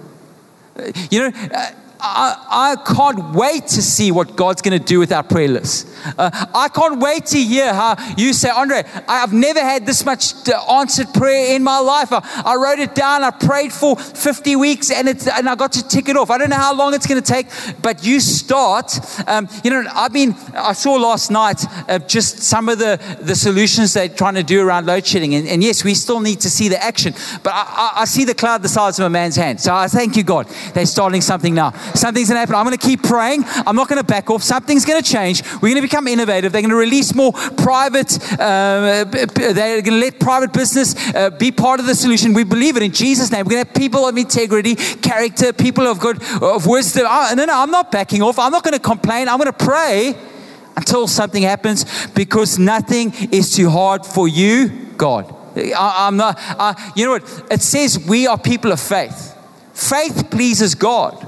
You 1.12 1.20
know, 1.20 1.32
uh, 1.54 1.72
I, 2.04 2.76
I, 2.78 2.94
can't 2.94 3.36
wait 3.36 3.68
to 3.68 3.82
see 3.82 4.12
what 4.12 4.36
God's 4.36 4.64
going 4.64 4.78
to 4.78 4.84
do 4.84 4.98
with 4.98 5.12
our 5.12 5.22
prayer 5.22 5.48
list. 5.48 5.88
Uh, 6.18 6.32
I 6.54 6.68
can't 6.70 7.00
wait 7.00 7.28
to 7.28 7.38
hear 7.38 7.72
how 7.74 7.96
you 8.18 8.34
say, 8.34 8.50
Andre, 8.50 8.84
I've 9.08 9.34
never 9.34 9.60
had 9.60 9.86
this 9.86 10.04
much 10.04 10.34
answered 10.70 11.14
prayer 11.14 11.56
in 11.56 11.64
my 11.64 11.78
life. 11.78 12.12
I, 12.12 12.44
I 12.44 12.56
wrote 12.56 12.80
it 12.80 12.96
down, 12.96 13.24
I 13.24 13.30
prayed 13.30 13.72
for 13.72 13.96
50 13.96 14.56
weeks, 14.56 14.90
and, 14.90 15.08
it's, 15.08 15.28
and 15.28 15.48
I 15.48 15.56
got 15.56 15.74
to 15.74 15.88
tick 15.88 16.10
it 16.10 16.18
off. 16.18 16.32
I 16.32 16.40
don't 16.40 16.50
know 16.50 16.56
how 16.56 16.74
long 16.74 16.96
it's 16.96 17.06
going 17.06 17.22
to 17.22 17.34
take, 17.34 17.48
but 17.84 18.04
you 18.04 18.20
start. 18.20 18.98
Um, 19.28 19.48
you 19.64 19.70
know, 19.70 19.84
I 19.94 20.10
mean, 20.10 20.36
I 20.56 20.74
saw 20.74 20.96
last 20.96 21.30
night 21.30 21.64
uh, 21.88 22.00
just 22.00 22.40
some 22.40 22.68
of 22.68 22.80
the, 22.80 23.00
the 23.22 23.36
solutions 23.36 23.94
they're 23.94 24.10
trying 24.10 24.36
to 24.36 24.44
do 24.44 24.66
around 24.66 24.88
load 24.88 25.06
shedding. 25.06 25.36
And, 25.36 25.48
and 25.48 25.64
yes, 25.64 25.84
we 25.84 25.94
still 25.94 26.20
need 26.20 26.42
to 26.42 26.50
see 26.50 26.68
the 26.68 26.84
action, 26.84 27.14
but 27.44 27.54
I, 27.54 27.92
I, 27.96 28.02
I 28.02 28.06
see 28.06 28.26
the 28.26 28.34
cloud 28.34 28.64
the 28.64 28.70
size 28.70 28.98
of 28.98 29.06
a 29.06 29.10
man's 29.10 29.36
hand. 29.36 29.62
So 29.62 29.72
I 29.72 29.88
thank 29.88 30.18
you, 30.18 30.24
God. 30.24 30.48
They're 30.74 30.88
starting 30.88 31.22
something 31.22 31.54
now. 31.54 31.74
Something's 31.96 32.30
going 32.30 32.36
to 32.36 32.40
happen. 32.40 32.56
I'm 32.56 32.66
going 32.66 32.78
to 32.78 32.88
keep 32.88 33.04
praying. 33.04 33.44
I'm 33.66 33.76
not 33.76 33.88
going 33.88 34.00
to 34.00 34.04
back 34.04 34.30
off. 34.30 34.44
Something's 34.44 34.86
going 34.86 35.02
to 35.02 35.10
change. 35.10 35.44
We're 35.56 35.70
going 35.70 35.76
to 35.76 35.82
become 35.82 36.08
innovative. 36.08 36.52
They're 36.52 36.62
going 36.62 36.70
to 36.70 36.76
release 36.76 37.14
more 37.14 37.34
private, 37.34 38.18
uh, 38.40 39.06
they're 39.06 39.82
going 39.82 39.84
to 39.84 39.92
let 39.92 40.20
private 40.20 40.54
business 40.54 40.96
uh, 41.16 41.30
be 41.32 41.52
part 41.52 41.80
of 41.80 41.86
the 41.86 41.96
solution. 41.96 42.34
We 42.34 42.44
believe 42.44 42.78
it 42.78 42.84
in 42.84 42.92
Jesus' 42.92 43.32
name. 43.32 43.46
We're 43.46 43.52
going 43.52 43.64
to 43.64 43.70
have 43.70 43.78
people 43.78 44.08
of 44.08 44.18
integrity, 44.18 44.76
character, 44.76 45.54
people 45.54 45.88
of 45.88 46.00
good, 46.00 46.22
of 46.42 46.68
wisdom. 46.68 47.06
Oh, 47.08 47.34
no, 47.36 47.46
no, 47.46 47.62
I'm 47.62 47.72
not 47.72 47.92
backing 47.92 48.22
off. 48.22 48.40
I'm 48.40 48.52
not 48.52 48.64
going 48.64 48.74
to 48.74 48.80
complain. 48.80 49.28
I'm 49.30 49.38
going 49.38 49.52
to 49.52 49.66
pray 49.66 50.16
until 50.76 51.08
something 51.08 51.44
happens 51.44 52.08
because 52.10 52.58
nothing 52.58 53.14
is 53.32 53.56
too 53.56 53.70
hard 53.70 54.06
for 54.06 54.28
you, 54.28 54.70
God. 54.98 55.36
I, 55.56 56.08
am 56.08 56.18
not, 56.18 56.40
you 56.96 57.06
know 57.06 57.12
what? 57.12 57.44
It 57.52 57.62
says 57.62 58.00
we 58.00 58.28
are 58.28 58.38
people 58.38 58.72
of 58.72 58.80
faith. 58.80 59.36
Faith 59.74 60.30
pleases 60.32 60.76
God. 60.76 61.28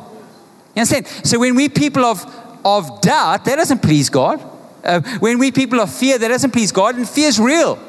You 0.76 0.82
understand? 0.82 1.08
So 1.26 1.40
when 1.40 1.56
we 1.56 1.70
people 1.70 2.04
of, 2.04 2.26
of 2.66 3.02
doubt, 3.02 3.46
that 3.46 3.56
doesn't 3.58 3.82
please 3.82 4.10
God. 4.10 4.42
Uh, 4.84 5.02
when 5.20 5.40
we 5.40 5.52
people 5.52 5.80
of 5.80 5.94
fear, 5.94 6.18
that 6.18 6.28
doesn't 6.28 6.52
please 6.52 6.72
God, 6.72 6.96
and 6.96 7.08
fear 7.08 7.28
is 7.28 7.40
real. 7.40 7.80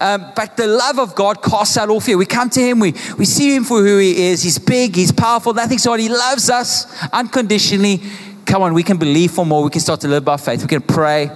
Um, 0.00 0.32
but 0.34 0.56
the 0.56 0.66
love 0.66 0.98
of 0.98 1.14
God 1.14 1.42
casts 1.42 1.76
out 1.76 1.88
all 1.88 2.00
fear. 2.00 2.16
We 2.16 2.26
come 2.26 2.50
to 2.50 2.60
Him, 2.60 2.80
we, 2.80 2.92
we 3.18 3.24
see 3.24 3.54
Him 3.54 3.64
for 3.64 3.82
who 3.82 3.98
He 3.98 4.26
is. 4.26 4.42
He's 4.42 4.58
big, 4.58 4.94
He's 4.94 5.12
powerful, 5.12 5.54
nothing's 5.54 5.84
hard. 5.84 6.00
He 6.00 6.08
loves 6.08 6.50
us 6.50 6.86
unconditionally. 7.12 8.02
Come 8.44 8.62
on, 8.62 8.74
we 8.74 8.82
can 8.82 8.98
believe 8.98 9.30
for 9.30 9.46
more. 9.46 9.64
We 9.64 9.70
can 9.70 9.80
start 9.80 10.00
to 10.02 10.08
live 10.08 10.24
by 10.24 10.36
faith. 10.36 10.62
We 10.62 10.68
can 10.68 10.82
pray. 10.82 11.30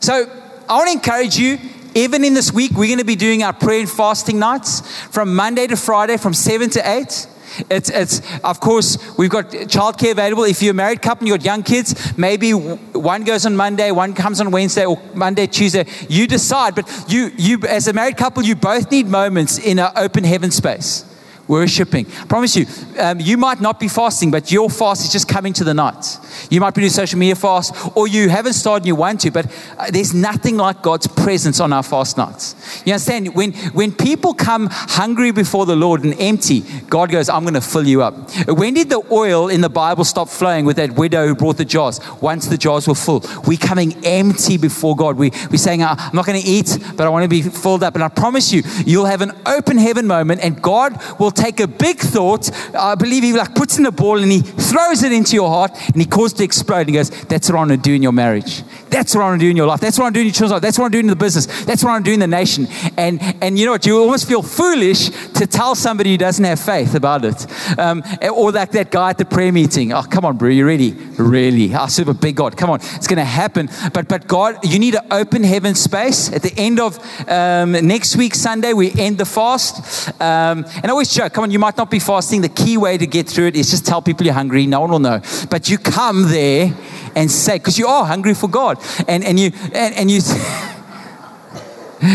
So 0.00 0.26
I 0.68 0.76
want 0.76 0.86
to 0.86 0.92
encourage 0.92 1.36
you 1.36 1.58
even 1.94 2.24
in 2.24 2.34
this 2.34 2.52
week, 2.52 2.72
we're 2.72 2.86
going 2.86 2.98
to 2.98 3.04
be 3.04 3.16
doing 3.16 3.42
our 3.42 3.52
prayer 3.52 3.80
and 3.80 3.90
fasting 3.90 4.38
nights 4.38 4.80
from 5.08 5.34
Monday 5.34 5.66
to 5.66 5.76
Friday 5.76 6.16
from 6.16 6.34
7 6.34 6.70
to 6.70 6.88
8. 6.88 7.26
It's, 7.70 7.90
it's, 7.90 8.22
of 8.42 8.60
course, 8.60 8.98
we've 9.18 9.30
got 9.30 9.50
childcare 9.50 10.12
available. 10.12 10.44
If 10.44 10.62
you're 10.62 10.72
a 10.72 10.74
married 10.74 11.02
couple 11.02 11.22
and 11.22 11.28
you've 11.28 11.38
got 11.38 11.44
young 11.44 11.62
kids, 11.62 12.16
maybe 12.16 12.52
one 12.52 13.24
goes 13.24 13.46
on 13.46 13.56
Monday, 13.56 13.90
one 13.90 14.14
comes 14.14 14.40
on 14.40 14.50
Wednesday, 14.50 14.86
or 14.86 15.00
Monday, 15.14 15.46
Tuesday. 15.46 15.86
You 16.08 16.26
decide. 16.26 16.74
But 16.74 17.04
you, 17.08 17.30
you 17.36 17.58
as 17.68 17.88
a 17.88 17.92
married 17.92 18.16
couple, 18.16 18.42
you 18.42 18.54
both 18.54 18.90
need 18.90 19.06
moments 19.06 19.58
in 19.58 19.78
an 19.78 19.90
open 19.96 20.24
heaven 20.24 20.50
space 20.50 21.09
worshiping. 21.50 22.06
I 22.20 22.26
promise 22.26 22.56
you, 22.56 22.66
um, 22.98 23.20
you 23.20 23.36
might 23.36 23.60
not 23.60 23.80
be 23.80 23.88
fasting, 23.88 24.30
but 24.30 24.52
your 24.52 24.70
fast 24.70 25.04
is 25.04 25.12
just 25.12 25.28
coming 25.28 25.52
to 25.54 25.64
the 25.64 25.74
night. 25.74 26.18
You 26.48 26.60
might 26.60 26.74
be 26.74 26.82
doing 26.82 26.92
social 26.92 27.18
media 27.18 27.34
fast, 27.34 27.74
or 27.96 28.06
you 28.06 28.28
haven't 28.28 28.54
started 28.54 28.82
and 28.82 28.86
you 28.86 28.94
want 28.94 29.20
to, 29.22 29.30
but 29.30 29.46
uh, 29.76 29.90
there's 29.90 30.14
nothing 30.14 30.56
like 30.56 30.80
God's 30.80 31.08
presence 31.08 31.58
on 31.60 31.72
our 31.72 31.82
fast 31.82 32.16
nights. 32.16 32.54
You 32.86 32.92
understand? 32.92 33.34
When, 33.34 33.52
when 33.72 33.92
people 33.92 34.32
come 34.32 34.68
hungry 34.70 35.32
before 35.32 35.66
the 35.66 35.76
Lord 35.76 36.04
and 36.04 36.14
empty, 36.20 36.60
God 36.88 37.10
goes, 37.10 37.28
I'm 37.28 37.42
going 37.42 37.54
to 37.54 37.60
fill 37.60 37.86
you 37.86 38.02
up. 38.02 38.14
When 38.46 38.74
did 38.74 38.88
the 38.88 39.02
oil 39.10 39.48
in 39.48 39.60
the 39.60 39.68
Bible 39.68 40.04
stop 40.04 40.28
flowing 40.28 40.64
with 40.64 40.76
that 40.76 40.92
widow 40.92 41.26
who 41.26 41.34
brought 41.34 41.56
the 41.56 41.64
jars? 41.64 42.00
Once 42.20 42.46
the 42.46 42.56
jars 42.56 42.86
were 42.86 42.94
full. 42.94 43.24
We're 43.46 43.58
coming 43.58 43.94
empty 44.04 44.56
before 44.56 44.94
God. 44.94 45.16
We, 45.16 45.30
we're 45.50 45.56
saying, 45.56 45.82
I'm 45.82 46.14
not 46.14 46.26
going 46.26 46.40
to 46.40 46.46
eat, 46.46 46.78
but 46.96 47.06
I 47.06 47.08
want 47.08 47.24
to 47.24 47.28
be 47.28 47.42
filled 47.42 47.82
up. 47.82 47.94
And 47.96 48.04
I 48.04 48.08
promise 48.08 48.52
you, 48.52 48.62
you'll 48.86 49.06
have 49.06 49.20
an 49.20 49.32
open 49.46 49.78
heaven 49.78 50.06
moment, 50.06 50.40
and 50.42 50.62
God 50.62 51.00
will 51.18 51.32
take 51.40 51.60
a 51.60 51.66
big 51.66 51.98
thought. 51.98 52.50
I 52.74 52.94
believe 52.94 53.22
he 53.22 53.32
like 53.32 53.54
puts 53.54 53.78
in 53.78 53.86
a 53.86 53.92
ball 53.92 54.18
and 54.18 54.30
he 54.30 54.40
throws 54.40 55.02
it 55.02 55.12
into 55.12 55.34
your 55.34 55.48
heart 55.48 55.72
and 55.86 55.96
he 55.96 56.04
causes 56.04 56.34
it 56.34 56.38
to 56.38 56.44
explode. 56.44 56.80
And 56.80 56.90
he 56.90 56.94
goes, 56.94 57.10
That's 57.26 57.48
what 57.48 57.56
I 57.56 57.58
want 57.60 57.70
to 57.70 57.76
do 57.76 57.94
in 57.94 58.02
your 58.02 58.12
marriage. 58.12 58.62
That's 58.90 59.14
what 59.14 59.22
I 59.22 59.28
want 59.28 59.40
to 59.40 59.46
do 59.46 59.50
in 59.50 59.56
your 59.56 59.66
life. 59.66 59.80
That's 59.80 59.98
what 59.98 60.06
I'm 60.06 60.12
doing 60.12 60.26
in 60.26 60.28
your 60.28 60.34
children's 60.34 60.52
life. 60.52 60.62
That's 60.62 60.78
what 60.78 60.86
I'm 60.86 60.90
doing 60.90 61.04
in 61.04 61.10
the 61.10 61.16
business. 61.16 61.64
That's 61.64 61.82
what 61.84 61.90
I'm 61.90 62.02
doing 62.02 62.14
in 62.14 62.30
the 62.30 62.36
nation. 62.36 62.66
And 62.96 63.20
and 63.40 63.58
you 63.58 63.66
know 63.66 63.72
what? 63.72 63.86
You 63.86 63.98
almost 64.00 64.28
feel 64.28 64.42
foolish 64.42 65.10
to 65.10 65.46
tell 65.46 65.74
somebody 65.74 66.10
who 66.10 66.18
doesn't 66.18 66.44
have 66.44 66.60
faith 66.60 66.94
about 66.94 67.24
it. 67.24 67.46
Um, 67.78 68.02
or 68.32 68.52
like 68.52 68.72
that 68.72 68.90
guy 68.90 69.10
at 69.10 69.18
the 69.18 69.24
prayer 69.24 69.52
meeting. 69.52 69.92
Oh, 69.92 70.02
come 70.02 70.24
on, 70.24 70.36
bro, 70.36 70.48
you 70.48 70.66
ready? 70.66 70.92
Really? 71.16 71.74
I 71.74 71.86
serve 71.86 72.08
a 72.08 72.14
big 72.14 72.36
God. 72.36 72.56
Come 72.56 72.70
on, 72.70 72.80
it's 72.80 73.06
going 73.06 73.18
to 73.18 73.24
happen. 73.24 73.68
But 73.92 74.08
but 74.08 74.26
God, 74.26 74.64
you 74.64 74.78
need 74.78 74.94
an 74.94 75.06
open 75.10 75.44
heaven 75.44 75.74
space. 75.74 76.32
At 76.32 76.42
the 76.42 76.52
end 76.56 76.80
of 76.80 76.98
um, 77.28 77.72
next 77.72 78.16
week, 78.16 78.34
Sunday, 78.34 78.72
we 78.72 78.92
end 78.98 79.18
the 79.18 79.24
fast. 79.24 80.08
Um, 80.20 80.64
and 80.82 80.86
I 80.86 80.90
always 80.90 81.12
joke, 81.12 81.29
come 81.32 81.44
on, 81.44 81.50
you 81.50 81.58
might 81.58 81.76
not 81.76 81.90
be 81.90 81.98
fasting. 81.98 82.40
The 82.40 82.48
key 82.48 82.76
way 82.76 82.98
to 82.98 83.06
get 83.06 83.28
through 83.28 83.46
it 83.46 83.56
is 83.56 83.70
just 83.70 83.86
tell 83.86 84.02
people 84.02 84.26
you're 84.26 84.34
hungry. 84.34 84.66
No 84.66 84.80
one 84.80 84.90
will 84.90 84.98
know. 84.98 85.20
But 85.50 85.68
you 85.68 85.78
come 85.78 86.28
there 86.28 86.74
and 87.14 87.30
say, 87.30 87.58
because 87.58 87.78
you 87.78 87.86
are 87.86 88.04
hungry 88.04 88.34
for 88.34 88.48
God. 88.48 88.78
And, 89.08 89.24
and 89.24 89.38
you, 89.38 89.50
and, 89.72 89.94
and 89.94 90.10
you, 90.10 90.20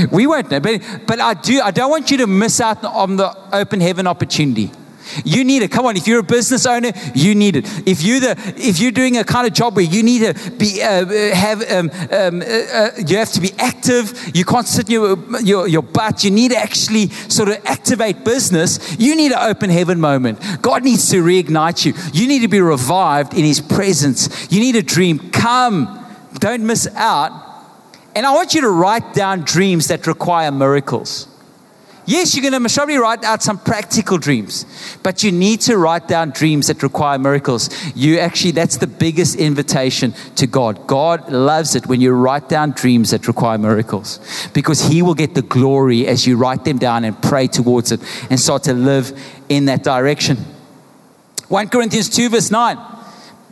we 0.11 0.27
won't 0.27 0.51
know. 0.51 0.59
But, 0.59 0.81
but 1.07 1.19
I 1.19 1.33
do, 1.33 1.61
I 1.61 1.71
don't 1.71 1.89
want 1.89 2.11
you 2.11 2.17
to 2.17 2.27
miss 2.27 2.61
out 2.61 2.83
on 2.83 3.15
the 3.15 3.35
open 3.53 3.81
heaven 3.81 4.07
opportunity. 4.07 4.71
You 5.23 5.43
need 5.43 5.61
it. 5.61 5.71
Come 5.71 5.85
on, 5.85 5.97
if 5.97 6.07
you're 6.07 6.19
a 6.19 6.23
business 6.23 6.65
owner, 6.65 6.91
you 7.13 7.35
need 7.35 7.55
it. 7.55 7.65
If 7.87 8.03
you 8.03 8.19
the 8.19 8.35
if 8.57 8.79
you're 8.79 8.91
doing 8.91 9.17
a 9.17 9.23
kind 9.23 9.47
of 9.47 9.53
job 9.53 9.75
where 9.75 9.85
you 9.85 10.03
need 10.03 10.19
to 10.19 10.51
be 10.51 10.81
uh, 10.81 11.05
have 11.35 11.61
um, 11.71 11.91
um, 12.11 12.41
uh, 12.41 12.45
uh, 12.45 12.89
you 13.05 13.17
have 13.17 13.31
to 13.33 13.41
be 13.41 13.51
active. 13.57 14.31
You 14.35 14.45
can't 14.45 14.67
sit 14.67 14.87
in 14.87 14.93
your, 14.93 15.41
your 15.41 15.67
your 15.67 15.81
butt. 15.81 16.23
You 16.23 16.31
need 16.31 16.51
to 16.51 16.57
actually 16.57 17.09
sort 17.09 17.49
of 17.49 17.63
activate 17.65 18.23
business. 18.23 18.95
You 18.99 19.15
need 19.15 19.31
an 19.31 19.39
open 19.39 19.69
heaven 19.69 19.99
moment. 19.99 20.39
God 20.61 20.83
needs 20.83 21.09
to 21.09 21.23
reignite 21.23 21.85
you. 21.85 21.93
You 22.13 22.27
need 22.27 22.39
to 22.39 22.47
be 22.47 22.61
revived 22.61 23.33
in 23.33 23.45
His 23.45 23.61
presence. 23.61 24.51
You 24.51 24.59
need 24.59 24.75
a 24.75 24.83
dream. 24.83 25.31
Come, 25.31 26.05
don't 26.39 26.65
miss 26.65 26.87
out. 26.95 27.45
And 28.15 28.25
I 28.25 28.33
want 28.33 28.53
you 28.53 28.61
to 28.61 28.69
write 28.69 29.13
down 29.13 29.41
dreams 29.41 29.87
that 29.89 30.07
require 30.07 30.51
miracles. 30.51 31.27
Yes, 32.07 32.35
you're 32.35 32.49
going 32.49 32.63
to 32.63 32.73
probably 32.73 32.97
write 32.97 33.23
out 33.23 33.41
some 33.41 33.57
practical 33.57 34.19
dreams, 34.19 34.65
but 35.01 35.23
you 35.23 35.31
need 35.31 35.61
to 35.61 35.75
write 35.77 36.07
down 36.07 36.29
dreams 36.29 36.67
that 36.67 36.83
require 36.83 37.17
miracles. 37.17 37.69
You 37.95 38.19
actually, 38.19 38.51
that's 38.51 38.77
the 38.77 38.85
biggest 38.87 39.35
invitation 39.35 40.13
to 40.35 40.45
God. 40.45 40.85
God 40.85 41.31
loves 41.31 41.73
it 41.73 41.87
when 41.87 42.01
you 42.01 42.11
write 42.11 42.47
down 42.47 42.71
dreams 42.71 43.09
that 43.09 43.27
require 43.27 43.57
miracles 43.57 44.19
because 44.53 44.81
He 44.87 45.01
will 45.01 45.15
get 45.15 45.33
the 45.33 45.41
glory 45.41 46.05
as 46.05 46.27
you 46.27 46.37
write 46.37 46.63
them 46.63 46.77
down 46.77 47.05
and 47.05 47.19
pray 47.23 47.47
towards 47.47 47.91
it 47.91 48.01
and 48.29 48.39
start 48.39 48.63
to 48.63 48.73
live 48.73 49.19
in 49.49 49.65
that 49.65 49.83
direction. 49.83 50.37
1 51.47 51.69
Corinthians 51.69 52.09
2, 52.09 52.29
verse 52.29 52.51
9. 52.51 52.77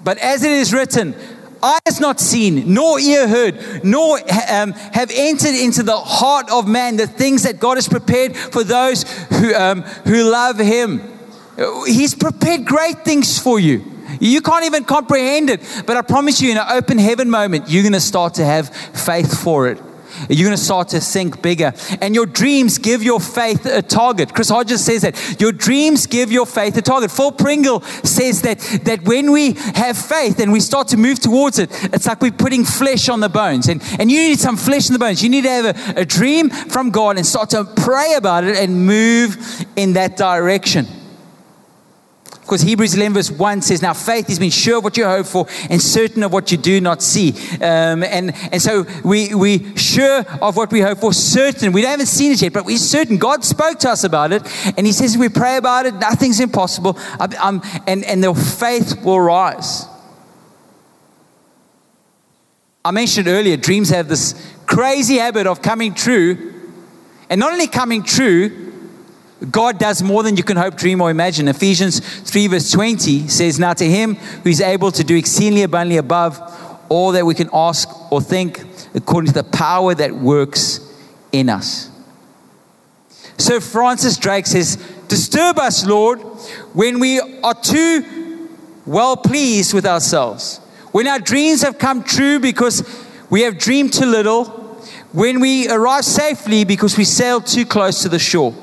But 0.03 0.17
as 0.19 0.43
it 0.43 0.51
is 0.51 0.73
written, 0.73 1.15
eye 1.63 1.79
has 1.85 1.99
not 1.99 2.19
seen, 2.19 2.73
nor 2.73 2.99
ear 2.99 3.27
heard, 3.27 3.83
nor 3.83 4.19
um, 4.51 4.73
have 4.73 5.09
entered 5.13 5.55
into 5.55 5.83
the 5.83 5.97
heart 5.97 6.51
of 6.51 6.67
man 6.67 6.97
the 6.97 7.07
things 7.07 7.43
that 7.43 7.59
God 7.59 7.77
has 7.77 7.87
prepared 7.87 8.35
for 8.35 8.63
those 8.63 9.03
who, 9.29 9.53
um, 9.55 9.81
who 9.81 10.29
love 10.29 10.59
Him. 10.59 11.01
He's 11.85 12.15
prepared 12.15 12.65
great 12.65 13.05
things 13.05 13.39
for 13.39 13.59
you. 13.59 13.83
You 14.19 14.41
can't 14.41 14.65
even 14.65 14.83
comprehend 14.83 15.49
it. 15.49 15.61
But 15.85 15.97
I 15.97 16.01
promise 16.01 16.41
you, 16.41 16.51
in 16.51 16.57
an 16.57 16.67
open 16.69 16.97
heaven 16.97 17.29
moment, 17.29 17.69
you're 17.69 17.83
going 17.83 17.93
to 17.93 17.99
start 17.99 18.35
to 18.35 18.45
have 18.45 18.69
faith 18.69 19.41
for 19.41 19.67
it. 19.67 19.79
You're 20.29 20.47
going 20.47 20.57
to 20.57 20.63
start 20.63 20.89
to 20.89 20.99
think 20.99 21.41
bigger. 21.41 21.73
And 22.01 22.15
your 22.15 22.25
dreams 22.25 22.77
give 22.77 23.03
your 23.03 23.19
faith 23.19 23.65
a 23.65 23.81
target. 23.81 24.33
Chris 24.33 24.49
Hodges 24.49 24.83
says 24.83 25.01
that 25.03 25.39
your 25.39 25.51
dreams 25.51 26.07
give 26.07 26.31
your 26.31 26.45
faith 26.45 26.77
a 26.77 26.81
target. 26.81 27.11
Phil 27.11 27.31
Pringle 27.31 27.81
says 27.81 28.41
that, 28.43 28.59
that 28.85 29.03
when 29.03 29.31
we 29.31 29.53
have 29.75 29.97
faith 29.97 30.39
and 30.39 30.51
we 30.51 30.59
start 30.59 30.87
to 30.89 30.97
move 30.97 31.19
towards 31.19 31.59
it, 31.59 31.69
it's 31.93 32.05
like 32.05 32.21
we're 32.21 32.31
putting 32.31 32.65
flesh 32.65 33.09
on 33.09 33.19
the 33.19 33.29
bones. 33.29 33.67
And, 33.67 33.81
and 33.99 34.11
you 34.11 34.19
need 34.19 34.39
some 34.39 34.57
flesh 34.57 34.89
in 34.89 34.93
the 34.93 34.99
bones. 34.99 35.23
You 35.23 35.29
need 35.29 35.43
to 35.43 35.49
have 35.49 35.97
a, 35.97 36.01
a 36.01 36.05
dream 36.05 36.49
from 36.49 36.89
God 36.89 37.17
and 37.17 37.25
start 37.25 37.49
to 37.51 37.65
pray 37.65 38.13
about 38.15 38.43
it 38.43 38.57
and 38.57 38.85
move 38.85 39.65
in 39.75 39.93
that 39.93 40.17
direction. 40.17 40.87
Because 42.43 42.61
Hebrews 42.61 42.93
11, 42.93 43.13
verse 43.13 43.31
1 43.31 43.61
says, 43.61 43.81
Now 43.81 43.93
faith 43.93 44.29
is 44.29 44.37
being 44.37 44.51
sure 44.51 44.79
of 44.79 44.83
what 44.83 44.97
you 44.97 45.05
hope 45.05 45.25
for 45.25 45.47
and 45.69 45.81
certain 45.81 46.23
of 46.23 46.33
what 46.33 46.51
you 46.51 46.57
do 46.57 46.81
not 46.81 47.01
see. 47.01 47.31
Um, 47.55 48.03
and, 48.03 48.35
and 48.51 48.61
so 48.61 48.85
we, 49.03 49.33
we 49.33 49.75
sure 49.77 50.25
of 50.41 50.57
what 50.57 50.69
we 50.69 50.81
hope 50.81 50.99
for, 50.99 51.13
certain. 51.13 51.71
We 51.71 51.83
haven't 51.83 52.07
seen 52.07 52.33
it 52.33 52.41
yet, 52.41 52.51
but 52.51 52.65
we're 52.65 52.77
certain. 52.77 53.17
God 53.17 53.45
spoke 53.45 53.79
to 53.79 53.89
us 53.89 54.03
about 54.03 54.33
it. 54.33 54.43
And 54.77 54.85
He 54.85 54.91
says, 54.91 55.17
we 55.17 55.29
pray 55.29 55.55
about 55.55 55.85
it, 55.85 55.93
nothing's 55.95 56.41
impossible. 56.41 56.97
Um, 57.41 57.61
and, 57.87 58.03
and 58.03 58.21
the 58.21 58.33
faith 58.33 59.01
will 59.03 59.21
rise. 59.21 59.85
I 62.83 62.91
mentioned 62.91 63.29
earlier, 63.29 63.55
dreams 63.55 63.89
have 63.91 64.09
this 64.09 64.35
crazy 64.65 65.15
habit 65.15 65.47
of 65.47 65.61
coming 65.61 65.93
true. 65.93 66.53
And 67.29 67.39
not 67.39 67.53
only 67.53 67.67
coming 67.67 68.03
true, 68.03 68.62
God 69.51 69.77
does 69.77 70.01
more 70.01 70.23
than 70.23 70.37
you 70.37 70.43
can 70.43 70.57
hope, 70.57 70.75
dream, 70.75 71.01
or 71.01 71.11
imagine. 71.11 71.47
Ephesians 71.47 71.99
3, 71.99 72.47
verse 72.47 72.71
20 72.71 73.27
says, 73.27 73.59
Now 73.59 73.73
to 73.73 73.85
him 73.85 74.15
who 74.15 74.49
is 74.49 74.61
able 74.61 74.91
to 74.91 75.03
do 75.03 75.15
exceedingly 75.15 75.63
abundantly 75.63 75.97
above 75.97 76.39
all 76.89 77.11
that 77.11 77.25
we 77.25 77.33
can 77.33 77.49
ask 77.53 77.89
or 78.11 78.21
think, 78.21 78.63
according 78.93 79.27
to 79.27 79.33
the 79.33 79.43
power 79.43 79.93
that 79.95 80.13
works 80.13 80.79
in 81.31 81.49
us. 81.49 81.89
So 83.37 83.59
Francis 83.59 84.17
Drake 84.17 84.45
says, 84.45 84.77
Disturb 85.07 85.59
us, 85.59 85.85
Lord, 85.85 86.19
when 86.73 86.99
we 86.99 87.19
are 87.19 87.53
too 87.53 88.49
well 88.85 89.17
pleased 89.17 89.73
with 89.73 89.85
ourselves, 89.85 90.59
when 90.91 91.07
our 91.07 91.19
dreams 91.19 91.63
have 91.63 91.77
come 91.77 92.03
true 92.03 92.39
because 92.39 92.83
we 93.29 93.41
have 93.41 93.57
dreamed 93.57 93.93
too 93.93 94.05
little, 94.05 94.45
when 95.11 95.39
we 95.39 95.69
arrive 95.69 96.05
safely 96.05 96.63
because 96.63 96.97
we 96.97 97.03
sailed 97.03 97.45
too 97.45 97.65
close 97.65 98.01
to 98.03 98.09
the 98.09 98.19
shore. 98.19 98.53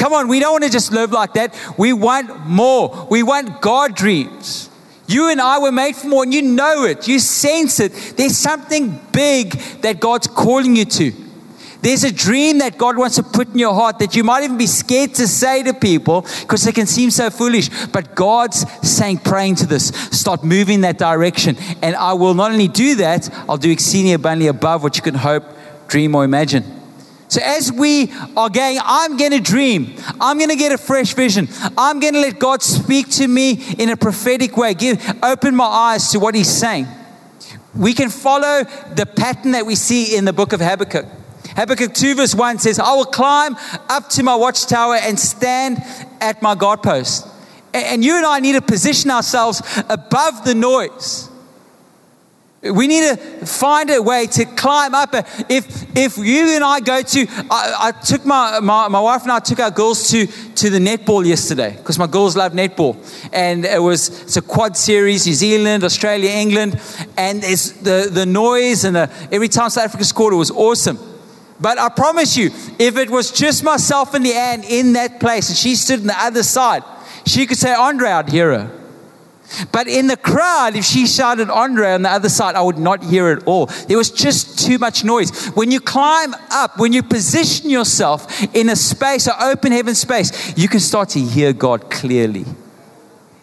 Come 0.00 0.14
on, 0.14 0.28
we 0.28 0.40
don't 0.40 0.52
want 0.52 0.64
to 0.64 0.70
just 0.70 0.92
live 0.92 1.12
like 1.12 1.34
that. 1.34 1.54
We 1.76 1.92
want 1.92 2.46
more. 2.46 3.06
We 3.10 3.22
want 3.22 3.60
God 3.60 3.94
dreams. 3.94 4.70
You 5.06 5.28
and 5.28 5.38
I 5.38 5.58
were 5.58 5.70
made 5.70 5.94
for 5.94 6.06
more, 6.06 6.22
and 6.22 6.32
you 6.32 6.40
know 6.40 6.84
it. 6.84 7.06
You 7.06 7.18
sense 7.18 7.80
it. 7.80 7.92
There's 8.16 8.34
something 8.34 8.98
big 9.12 9.50
that 9.82 10.00
God's 10.00 10.26
calling 10.26 10.74
you 10.74 10.86
to. 10.86 11.12
There's 11.82 12.02
a 12.04 12.10
dream 12.10 12.58
that 12.60 12.78
God 12.78 12.96
wants 12.96 13.16
to 13.16 13.22
put 13.22 13.48
in 13.48 13.58
your 13.58 13.74
heart 13.74 13.98
that 13.98 14.16
you 14.16 14.24
might 14.24 14.42
even 14.42 14.56
be 14.56 14.66
scared 14.66 15.12
to 15.16 15.28
say 15.28 15.62
to 15.64 15.74
people 15.74 16.22
because 16.40 16.64
they 16.64 16.72
can 16.72 16.86
seem 16.86 17.10
so 17.10 17.28
foolish. 17.28 17.68
But 17.88 18.14
God's 18.14 18.64
saying, 18.80 19.18
praying 19.18 19.56
to 19.56 19.66
this, 19.66 19.88
start 19.88 20.42
moving 20.42 20.80
that 20.80 20.96
direction. 20.96 21.58
And 21.82 21.94
I 21.94 22.14
will 22.14 22.32
not 22.32 22.52
only 22.52 22.68
do 22.68 22.94
that, 22.94 23.28
I'll 23.50 23.58
do 23.58 23.70
exceedingly 23.70 24.14
abundantly 24.14 24.46
above 24.46 24.82
what 24.82 24.96
you 24.96 25.02
can 25.02 25.16
hope, 25.16 25.44
dream, 25.88 26.14
or 26.14 26.24
imagine. 26.24 26.79
So, 27.30 27.40
as 27.44 27.72
we 27.72 28.12
are 28.36 28.50
going, 28.50 28.80
I'm 28.82 29.16
going 29.16 29.30
to 29.30 29.40
dream. 29.40 29.94
I'm 30.20 30.36
going 30.36 30.50
to 30.50 30.56
get 30.56 30.72
a 30.72 30.78
fresh 30.78 31.14
vision. 31.14 31.48
I'm 31.78 32.00
going 32.00 32.14
to 32.14 32.20
let 32.20 32.40
God 32.40 32.60
speak 32.60 33.08
to 33.10 33.28
me 33.28 33.52
in 33.78 33.88
a 33.88 33.96
prophetic 33.96 34.56
way, 34.56 34.74
give, 34.74 35.00
open 35.22 35.54
my 35.54 35.64
eyes 35.64 36.10
to 36.10 36.18
what 36.18 36.34
He's 36.34 36.50
saying. 36.50 36.88
We 37.72 37.94
can 37.94 38.10
follow 38.10 38.64
the 38.96 39.06
pattern 39.06 39.52
that 39.52 39.64
we 39.64 39.76
see 39.76 40.16
in 40.16 40.24
the 40.24 40.32
book 40.32 40.52
of 40.52 40.60
Habakkuk. 40.60 41.06
Habakkuk 41.54 41.94
2, 41.94 42.16
verse 42.16 42.34
1 42.34 42.58
says, 42.58 42.80
I 42.80 42.94
will 42.94 43.04
climb 43.04 43.54
up 43.88 44.08
to 44.10 44.24
my 44.24 44.34
watchtower 44.34 44.96
and 44.96 45.16
stand 45.16 45.78
at 46.20 46.42
my 46.42 46.56
guard 46.56 46.82
post. 46.82 47.28
And 47.72 48.04
you 48.04 48.16
and 48.16 48.26
I 48.26 48.40
need 48.40 48.54
to 48.54 48.60
position 48.60 49.08
ourselves 49.12 49.62
above 49.88 50.44
the 50.44 50.56
noise. 50.56 51.29
We 52.62 52.88
need 52.88 53.08
to 53.08 53.16
find 53.46 53.88
a 53.88 54.02
way 54.02 54.26
to 54.26 54.44
climb 54.44 54.94
up. 54.94 55.14
If 55.48 55.96
if 55.96 56.18
you 56.18 56.54
and 56.54 56.62
I 56.62 56.80
go 56.80 57.00
to, 57.00 57.26
I, 57.50 57.74
I 57.88 57.92
took 57.92 58.26
my, 58.26 58.60
my, 58.60 58.86
my 58.88 59.00
wife 59.00 59.22
and 59.22 59.32
I 59.32 59.38
took 59.38 59.60
our 59.60 59.70
girls 59.70 60.10
to 60.10 60.26
to 60.26 60.68
the 60.68 60.78
netball 60.78 61.24
yesterday 61.24 61.74
because 61.78 61.98
my 61.98 62.06
girls 62.06 62.36
love 62.36 62.52
netball, 62.52 62.98
and 63.32 63.64
it 63.64 63.80
was 63.80 64.08
it's 64.24 64.36
a 64.36 64.42
quad 64.42 64.76
series: 64.76 65.26
New 65.26 65.32
Zealand, 65.32 65.84
Australia, 65.84 66.28
England, 66.28 66.78
and 67.16 67.42
it's 67.42 67.70
the 67.70 68.10
the 68.12 68.26
noise 68.26 68.84
and 68.84 68.94
the, 68.94 69.10
every 69.32 69.48
time 69.48 69.70
South 69.70 69.84
Africa 69.84 70.04
scored, 70.04 70.34
it 70.34 70.36
was 70.36 70.50
awesome. 70.50 70.98
But 71.58 71.78
I 71.78 71.88
promise 71.88 72.36
you, 72.36 72.50
if 72.78 72.98
it 72.98 73.08
was 73.08 73.32
just 73.32 73.64
myself 73.64 74.12
and 74.12 74.22
Leanne 74.22 74.68
in 74.68 74.92
that 74.94 75.18
place, 75.18 75.48
and 75.48 75.56
she 75.56 75.76
stood 75.76 76.00
on 76.00 76.08
the 76.08 76.22
other 76.22 76.42
side, 76.42 76.82
she 77.24 77.46
could 77.46 77.56
say, 77.56 77.72
"Andre, 77.72 78.10
I'd 78.10 78.28
hear 78.28 78.50
her." 78.58 78.79
But 79.72 79.88
in 79.88 80.06
the 80.06 80.16
crowd, 80.16 80.76
if 80.76 80.84
she 80.84 81.06
shouted 81.06 81.50
Andre 81.50 81.92
on 81.92 82.02
the 82.02 82.10
other 82.10 82.28
side, 82.28 82.54
I 82.54 82.62
would 82.62 82.78
not 82.78 83.02
hear 83.02 83.30
it 83.32 83.44
all. 83.46 83.66
There 83.66 83.96
was 83.96 84.10
just 84.10 84.58
too 84.58 84.78
much 84.78 85.04
noise. 85.04 85.46
When 85.48 85.70
you 85.70 85.80
climb 85.80 86.34
up, 86.50 86.78
when 86.78 86.92
you 86.92 87.02
position 87.02 87.70
yourself 87.70 88.42
in 88.54 88.68
a 88.68 88.76
space, 88.76 89.26
an 89.26 89.34
open 89.40 89.72
heaven 89.72 89.94
space, 89.94 90.56
you 90.56 90.68
can 90.68 90.80
start 90.80 91.10
to 91.10 91.20
hear 91.20 91.52
God 91.52 91.90
clearly. 91.90 92.44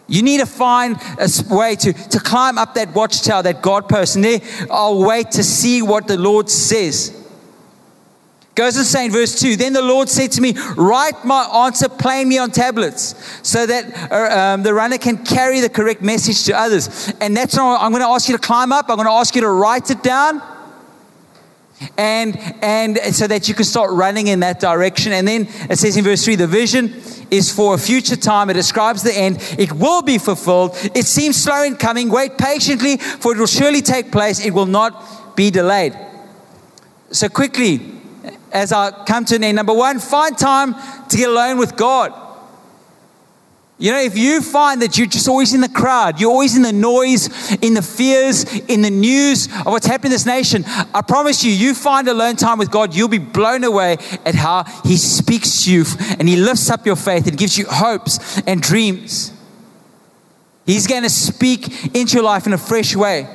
You 0.08 0.22
need 0.22 0.40
to 0.40 0.46
find 0.46 0.96
a 1.18 1.28
way 1.54 1.76
to, 1.76 1.92
to 1.92 2.18
climb 2.18 2.56
up 2.56 2.74
that 2.74 2.94
watchtower, 2.94 3.42
that 3.42 3.60
God 3.60 3.88
person. 3.90 4.22
There, 4.22 4.40
I'll 4.70 5.04
wait 5.04 5.32
to 5.32 5.44
see 5.44 5.82
what 5.82 6.08
the 6.08 6.16
Lord 6.16 6.48
says. 6.48 7.14
Goes 8.58 8.74
to 8.74 8.82
say 8.82 9.04
in 9.04 9.12
verse 9.12 9.38
2 9.38 9.54
Then 9.54 9.72
the 9.72 9.82
Lord 9.82 10.08
said 10.08 10.32
to 10.32 10.40
me, 10.40 10.52
Write 10.76 11.24
my 11.24 11.44
answer 11.64 11.88
plainly 11.88 12.38
on 12.38 12.50
tablets 12.50 13.14
so 13.48 13.64
that 13.64 14.10
uh, 14.10 14.36
um, 14.36 14.64
the 14.64 14.74
runner 14.74 14.98
can 14.98 15.24
carry 15.24 15.60
the 15.60 15.68
correct 15.68 16.02
message 16.02 16.42
to 16.46 16.58
others. 16.58 17.12
And 17.20 17.36
that's 17.36 17.54
what 17.54 17.80
I'm 17.80 17.92
going 17.92 18.02
to 18.02 18.08
ask 18.08 18.28
you 18.28 18.36
to 18.36 18.42
climb 18.42 18.72
up. 18.72 18.86
I'm 18.88 18.96
going 18.96 19.06
to 19.06 19.12
ask 19.12 19.36
you 19.36 19.42
to 19.42 19.48
write 19.48 19.92
it 19.92 20.02
down. 20.02 20.42
And, 21.96 22.36
and 22.60 22.98
so 23.14 23.28
that 23.28 23.48
you 23.48 23.54
can 23.54 23.64
start 23.64 23.92
running 23.92 24.26
in 24.26 24.40
that 24.40 24.58
direction. 24.58 25.12
And 25.12 25.28
then 25.28 25.46
it 25.70 25.78
says 25.78 25.96
in 25.96 26.02
verse 26.02 26.24
3 26.24 26.34
the 26.34 26.48
vision 26.48 27.00
is 27.30 27.54
for 27.54 27.76
a 27.76 27.78
future 27.78 28.16
time. 28.16 28.50
It 28.50 28.54
describes 28.54 29.04
the 29.04 29.16
end. 29.16 29.38
It 29.56 29.70
will 29.70 30.02
be 30.02 30.18
fulfilled. 30.18 30.72
It 30.96 31.04
seems 31.04 31.36
slow 31.36 31.62
in 31.62 31.76
coming. 31.76 32.10
Wait 32.10 32.36
patiently, 32.36 32.96
for 32.96 33.36
it 33.36 33.38
will 33.38 33.46
surely 33.46 33.82
take 33.82 34.10
place. 34.10 34.44
It 34.44 34.50
will 34.50 34.66
not 34.66 35.36
be 35.36 35.52
delayed. 35.52 35.96
So, 37.12 37.28
quickly, 37.28 37.97
as 38.52 38.72
I 38.72 38.90
come 39.04 39.24
to 39.26 39.36
an 39.36 39.44
end. 39.44 39.56
Number 39.56 39.74
one, 39.74 39.98
find 39.98 40.36
time 40.36 40.74
to 41.08 41.16
get 41.16 41.28
alone 41.28 41.58
with 41.58 41.76
God. 41.76 42.12
You 43.80 43.92
know, 43.92 44.00
if 44.00 44.18
you 44.18 44.42
find 44.42 44.82
that 44.82 44.98
you're 44.98 45.06
just 45.06 45.28
always 45.28 45.54
in 45.54 45.60
the 45.60 45.68
crowd, 45.68 46.20
you're 46.20 46.32
always 46.32 46.56
in 46.56 46.62
the 46.62 46.72
noise, 46.72 47.28
in 47.62 47.74
the 47.74 47.82
fears, 47.82 48.42
in 48.68 48.82
the 48.82 48.90
news 48.90 49.46
of 49.46 49.66
what's 49.66 49.86
happening 49.86 50.10
in 50.10 50.14
this 50.14 50.26
nation, 50.26 50.64
I 50.66 51.00
promise 51.06 51.44
you, 51.44 51.52
you 51.52 51.74
find 51.74 52.08
alone 52.08 52.34
time 52.34 52.58
with 52.58 52.72
God, 52.72 52.92
you'll 52.92 53.06
be 53.06 53.18
blown 53.18 53.62
away 53.62 53.98
at 54.26 54.34
how 54.34 54.64
He 54.82 54.96
speaks 54.96 55.64
to 55.64 55.72
you 55.72 55.84
and 56.18 56.28
He 56.28 56.34
lifts 56.34 56.70
up 56.70 56.86
your 56.86 56.96
faith 56.96 57.28
and 57.28 57.38
gives 57.38 57.56
you 57.56 57.66
hopes 57.68 58.42
and 58.48 58.60
dreams. 58.60 59.32
He's 60.66 60.88
going 60.88 61.04
to 61.04 61.10
speak 61.10 61.94
into 61.94 62.14
your 62.14 62.24
life 62.24 62.48
in 62.48 62.52
a 62.52 62.58
fresh 62.58 62.96
way. 62.96 63.28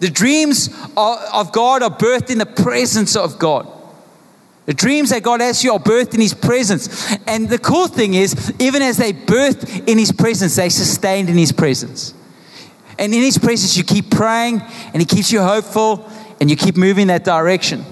The 0.00 0.10
dreams 0.10 0.68
of 0.96 1.50
God 1.52 1.82
are 1.82 1.90
birthed 1.90 2.28
in 2.28 2.36
the 2.36 2.44
presence 2.44 3.16
of 3.16 3.38
God. 3.38 3.66
The 4.66 4.74
dreams 4.74 5.10
that 5.10 5.22
God 5.22 5.40
has 5.40 5.62
you 5.62 5.72
are 5.72 5.78
birthed 5.78 6.14
in 6.14 6.20
His 6.20 6.34
presence. 6.34 7.16
And 7.26 7.48
the 7.48 7.58
cool 7.58 7.86
thing 7.86 8.14
is, 8.14 8.52
even 8.58 8.82
as 8.82 8.96
they 8.96 9.12
birthed 9.12 9.88
in 9.88 9.96
His 9.96 10.12
presence, 10.12 10.56
they 10.56 10.68
sustained 10.68 11.30
in 11.30 11.36
His 11.36 11.52
presence. 11.52 12.14
And 12.98 13.14
in 13.14 13.22
His 13.22 13.38
presence, 13.38 13.76
you 13.76 13.84
keep 13.84 14.10
praying, 14.10 14.60
and 14.92 14.96
He 14.96 15.04
keeps 15.06 15.30
you 15.30 15.40
hopeful, 15.40 16.10
and 16.40 16.50
you 16.50 16.56
keep 16.56 16.76
moving 16.76 17.06
that 17.06 17.24
direction. 17.24 17.84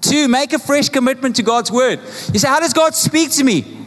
Two, 0.00 0.28
make 0.28 0.52
a 0.52 0.58
fresh 0.58 0.88
commitment 0.88 1.36
to 1.36 1.42
God's 1.42 1.72
word. 1.72 1.98
You 2.32 2.38
say, 2.38 2.48
How 2.48 2.60
does 2.60 2.72
God 2.72 2.94
speak 2.94 3.32
to 3.32 3.44
me? 3.44 3.85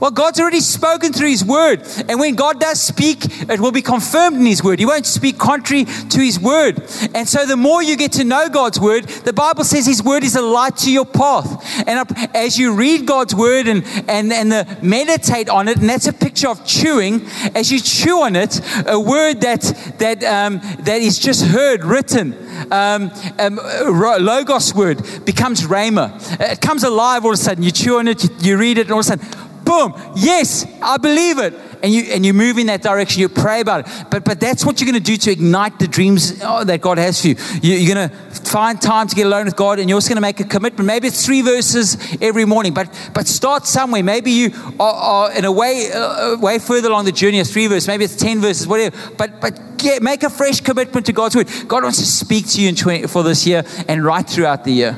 Well, 0.00 0.10
God's 0.10 0.38
already 0.40 0.60
spoken 0.60 1.12
through 1.12 1.28
His 1.28 1.44
Word. 1.44 1.82
And 2.08 2.20
when 2.20 2.34
God 2.34 2.60
does 2.60 2.80
speak, 2.80 3.24
it 3.48 3.60
will 3.60 3.72
be 3.72 3.82
confirmed 3.82 4.36
in 4.36 4.46
His 4.46 4.62
Word. 4.62 4.78
He 4.78 4.86
won't 4.86 5.06
speak 5.06 5.38
contrary 5.38 5.84
to 5.84 6.20
His 6.20 6.38
Word. 6.38 6.82
And 7.14 7.28
so, 7.28 7.46
the 7.46 7.56
more 7.56 7.82
you 7.82 7.96
get 7.96 8.12
to 8.12 8.24
know 8.24 8.48
God's 8.48 8.78
Word, 8.78 9.04
the 9.04 9.32
Bible 9.32 9.64
says 9.64 9.86
His 9.86 10.02
Word 10.02 10.22
is 10.22 10.36
a 10.36 10.42
light 10.42 10.76
to 10.78 10.92
your 10.92 11.06
path. 11.06 11.64
And 11.86 12.08
as 12.34 12.58
you 12.58 12.74
read 12.74 13.06
God's 13.06 13.34
Word 13.34 13.66
and, 13.66 13.84
and, 14.08 14.32
and 14.32 14.52
the, 14.52 14.78
meditate 14.82 15.48
on 15.48 15.68
it, 15.68 15.78
and 15.78 15.88
that's 15.88 16.06
a 16.06 16.12
picture 16.12 16.48
of 16.48 16.64
chewing, 16.64 17.26
as 17.54 17.70
you 17.72 17.80
chew 17.80 18.22
on 18.22 18.36
it, 18.36 18.60
a 18.86 18.98
word 18.98 19.40
that, 19.40 19.62
that, 19.98 20.22
um, 20.24 20.60
that 20.80 21.00
is 21.00 21.18
just 21.18 21.44
heard, 21.44 21.84
written, 21.84 22.34
um, 22.70 23.10
um, 23.38 23.56
logos 23.56 24.74
word 24.74 24.98
becomes 25.24 25.62
rhema. 25.62 26.18
It 26.40 26.60
comes 26.60 26.84
alive 26.84 27.24
all 27.24 27.32
of 27.32 27.38
a 27.38 27.42
sudden. 27.42 27.62
You 27.62 27.70
chew 27.70 27.98
on 27.98 28.08
it, 28.08 28.24
you, 28.24 28.30
you 28.40 28.58
read 28.58 28.78
it, 28.78 28.82
and 28.82 28.92
all 28.92 29.00
of 29.00 29.06
a 29.06 29.08
sudden, 29.08 29.47
boom, 29.68 29.94
yes, 30.16 30.66
I 30.82 30.96
believe 30.96 31.38
it. 31.38 31.54
and 31.82 31.92
you 31.92 32.02
and 32.12 32.26
you 32.26 32.32
move 32.34 32.58
in 32.58 32.66
that 32.66 32.82
direction. 32.82 33.20
You 33.20 33.28
pray 33.28 33.60
about 33.60 33.86
it. 33.86 34.06
But 34.10 34.24
but 34.24 34.40
that's 34.40 34.64
what 34.64 34.80
you're 34.80 34.90
going 34.90 35.02
to 35.02 35.10
do 35.12 35.16
to 35.16 35.30
ignite 35.30 35.78
the 35.78 35.86
dreams 35.86 36.40
oh, 36.42 36.64
that 36.64 36.80
God 36.80 36.98
has 36.98 37.20
for 37.20 37.28
you. 37.28 37.36
you 37.62 37.74
you're 37.74 37.94
going 37.94 38.08
to 38.08 38.14
find 38.50 38.80
time 38.80 39.06
to 39.08 39.14
get 39.14 39.26
alone 39.26 39.44
with 39.44 39.56
God, 39.56 39.78
and 39.78 39.88
you're 39.88 39.96
also 39.96 40.08
going 40.08 40.16
to 40.16 40.28
make 40.30 40.40
a 40.40 40.44
commitment. 40.44 40.86
Maybe 40.86 41.08
it's 41.08 41.24
three 41.24 41.42
verses 41.42 41.96
every 42.20 42.44
morning, 42.44 42.74
but 42.74 42.88
but 43.14 43.26
start 43.26 43.66
somewhere. 43.66 44.02
Maybe 44.02 44.32
you 44.32 44.50
are, 44.80 44.94
are 44.94 45.32
in 45.32 45.44
a 45.44 45.52
way 45.52 45.90
uh, 45.92 46.36
way 46.38 46.58
further 46.58 46.88
along 46.88 47.04
the 47.04 47.12
journey 47.12 47.40
of 47.40 47.46
three 47.46 47.66
verses. 47.66 47.86
Maybe 47.86 48.04
it's 48.04 48.16
ten 48.16 48.40
verses, 48.40 48.66
whatever. 48.66 48.96
But 49.16 49.40
but 49.40 49.78
get, 49.78 50.02
make 50.02 50.22
a 50.22 50.30
fresh 50.30 50.60
commitment 50.60 51.06
to 51.06 51.12
God's 51.12 51.36
word. 51.36 51.48
God 51.68 51.82
wants 51.84 51.98
to 51.98 52.06
speak 52.06 52.48
to 52.48 52.60
you 52.60 52.68
in 52.68 52.74
20, 52.74 53.06
for 53.06 53.22
this 53.22 53.46
year 53.46 53.62
and 53.86 54.04
right 54.04 54.28
throughout 54.28 54.64
the 54.64 54.72
year. 54.72 54.96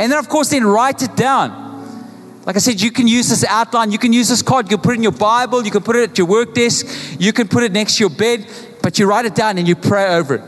And 0.00 0.12
then, 0.12 0.18
of 0.18 0.28
course, 0.28 0.50
then 0.50 0.64
write 0.64 1.02
it 1.02 1.16
down. 1.16 1.67
Like 2.48 2.56
I 2.56 2.60
said, 2.60 2.80
you 2.80 2.90
can 2.90 3.06
use 3.06 3.28
this 3.28 3.44
outline, 3.44 3.92
you 3.92 3.98
can 3.98 4.14
use 4.14 4.30
this 4.30 4.40
card, 4.40 4.70
you 4.70 4.78
can 4.78 4.82
put 4.82 4.94
it 4.94 4.96
in 4.96 5.02
your 5.02 5.12
Bible, 5.12 5.66
you 5.66 5.70
can 5.70 5.82
put 5.82 5.96
it 5.96 6.08
at 6.08 6.16
your 6.16 6.26
work 6.26 6.54
desk, 6.54 7.20
you 7.20 7.30
can 7.30 7.46
put 7.46 7.62
it 7.62 7.72
next 7.72 7.98
to 7.98 8.04
your 8.04 8.10
bed, 8.10 8.46
but 8.82 8.98
you 8.98 9.04
write 9.04 9.26
it 9.26 9.34
down 9.34 9.58
and 9.58 9.68
you 9.68 9.76
pray 9.76 10.14
over 10.14 10.36
it. 10.36 10.42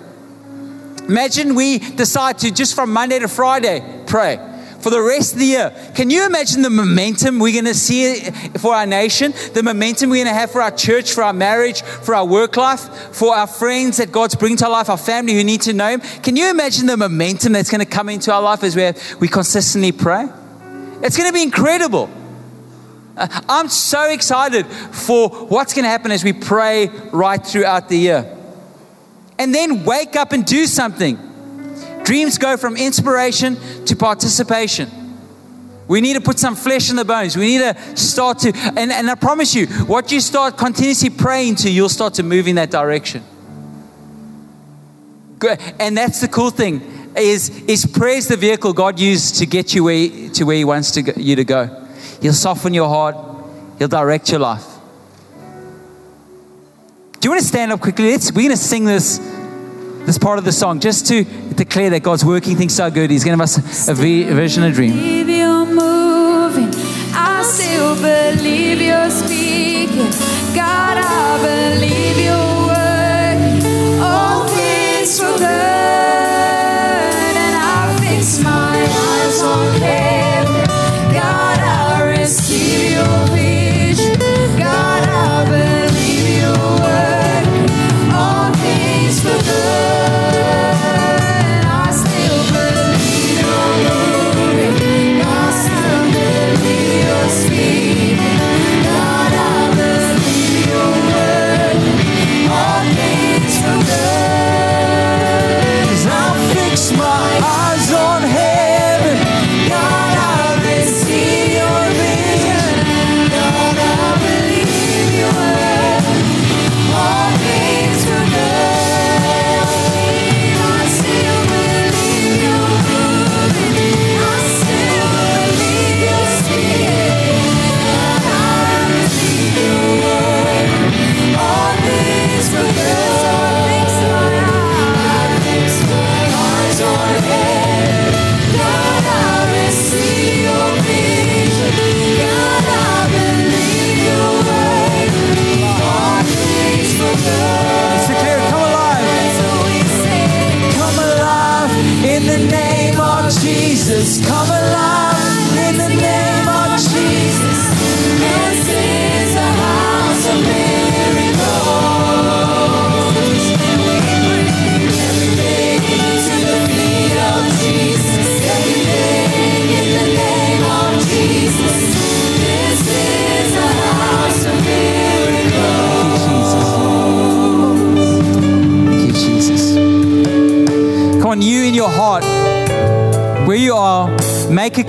Imagine 1.11 1.55
we 1.55 1.79
decide 1.79 2.39
to 2.39 2.51
just 2.51 2.75
from 2.75 2.91
Monday 2.91 3.19
to 3.19 3.29
Friday 3.29 4.03
pray 4.07 4.39
for 4.81 4.89
the 4.89 5.03
rest 5.03 5.35
of 5.35 5.41
the 5.41 5.45
year. 5.45 5.93
Can 5.95 6.09
you 6.09 6.25
imagine 6.25 6.63
the 6.63 6.71
momentum 6.71 7.39
we're 7.39 7.53
going 7.53 7.67
to 7.67 7.75
see 7.75 8.19
for 8.57 8.75
our 8.75 8.87
nation, 8.87 9.35
the 9.53 9.63
momentum 9.63 10.09
we're 10.09 10.25
going 10.25 10.35
to 10.35 10.41
have 10.41 10.51
for 10.51 10.63
our 10.63 10.71
church, 10.71 11.13
for 11.13 11.23
our 11.23 11.35
marriage, 11.35 11.83
for 11.83 12.15
our 12.15 12.25
work 12.25 12.57
life, 12.57 12.81
for 13.15 13.37
our 13.37 13.47
friends 13.47 13.99
that 13.99 14.11
God's 14.11 14.35
bringing 14.37 14.57
to 14.57 14.65
our 14.65 14.71
life, 14.71 14.89
our 14.89 14.97
family 14.97 15.35
who 15.35 15.45
need 15.45 15.61
to 15.63 15.75
know 15.75 15.91
Him? 15.91 16.01
Can 16.23 16.37
you 16.37 16.49
imagine 16.49 16.87
the 16.87 16.97
momentum 16.97 17.53
that's 17.53 17.71
going 17.71 17.85
to 17.85 17.91
come 17.91 18.09
into 18.09 18.33
our 18.33 18.41
life 18.41 18.65
as 18.65 18.75
we, 18.75 18.81
have, 18.85 19.21
we 19.21 19.29
consistently 19.29 19.93
pray? 19.93 20.31
It's 21.03 21.17
going 21.17 21.29
to 21.29 21.33
be 21.33 21.43
incredible. 21.43 22.11
Uh, 23.17 23.29
I'm 23.49 23.69
so 23.69 24.11
excited 24.11 24.67
for 24.67 25.29
what's 25.29 25.75
going 25.75 25.85
to 25.85 25.89
happen 25.89 26.11
as 26.11 26.23
we 26.23 26.33
pray 26.33 26.89
right 27.13 27.45
throughout 27.45 27.89
the 27.89 27.97
year. 27.97 28.37
And 29.39 29.55
then 29.55 29.85
wake 29.85 30.17
up 30.17 30.33
and 30.33 30.45
do 30.45 30.67
something. 30.67 31.19
Dreams 32.05 32.39
go 32.39 32.57
from 32.57 32.77
inspiration 32.77 33.57
to 33.87 33.97
participation. 33.97 34.91
We 35.89 36.01
need 36.01 36.15
to 36.15 36.21
put 36.21 36.39
some 36.39 36.55
flesh 36.55 36.91
in 36.91 36.97
the 36.97 37.05
bones. 37.05 37.37
We 37.37 37.47
need 37.47 37.59
to 37.59 37.97
start 37.97 38.41
to, 38.41 38.53
and, 38.55 38.93
and 38.93 39.11
I 39.11 39.15
promise 39.17 39.55
you, 39.55 39.67
what 39.67 40.13
you 40.13 40.21
start 40.21 40.57
continuously 40.57 41.11
praying 41.11 41.57
to, 41.57 41.71
you'll 41.71 41.89
start 41.89 42.15
to 42.15 42.23
move 42.23 42.47
in 42.47 42.57
that 42.57 42.71
direction. 42.71 43.25
And 45.79 45.97
that's 45.97 46.21
the 46.21 46.29
cool 46.29 46.51
thing 46.51 47.00
is, 47.17 47.51
is 47.65 47.87
prayer 47.87 48.21
the 48.21 48.37
vehicle 48.37 48.73
God 48.73 48.99
used 48.99 49.37
to 49.37 49.47
get 49.47 49.75
you 49.75 49.85
where, 49.85 50.31
to 50.31 50.45
where 50.45 50.57
He 50.57 50.65
wants 50.65 50.93
to 50.93 51.03
go, 51.03 51.13
you 51.17 51.37
to 51.37 51.45
go. 51.45 51.87
He'll 52.21 52.33
soften 52.33 52.75
your 52.75 52.89
heart, 52.89 53.17
He'll 53.79 53.89
direct 53.89 54.31
your 54.31 54.41
life. 54.41 54.67
Do 57.21 57.27
you 57.27 57.31
want 57.31 57.43
to 57.43 57.47
stand 57.47 57.73
up 57.73 57.81
quickly? 57.81 58.13
Let's, 58.13 58.33
we're 58.33 58.43
going 58.43 58.51
to 58.51 58.57
sing 58.57 58.85
this, 58.85 59.19
this 60.07 60.17
part 60.17 60.39
of 60.39 60.45
the 60.45 60.53
song 60.53 60.81
just 60.81 61.07
to 61.09 61.25
declare 61.55 61.91
that 61.91 62.03
God's 62.03 62.25
working 62.25 62.57
things 62.57 62.75
so 62.75 62.91
good. 62.91 63.11
He's 63.11 63.25
give 63.25 63.39
us 63.39 63.89
a, 63.89 63.93
a 63.93 63.95
vision, 63.95 64.63
a 64.63 64.73
dream. 64.73 64.93
I 67.13 67.43
still 67.43 67.95
believe 67.97 68.81
you're 68.81 69.11
speaking. 69.11 70.11
God, 70.55 70.97
I 70.99 71.39
believe 71.43 72.19
you're 72.25 72.67
working. 72.69 74.01
All 74.01 74.47
things 74.49 75.19
for 75.19 75.37
good. 75.39 76.30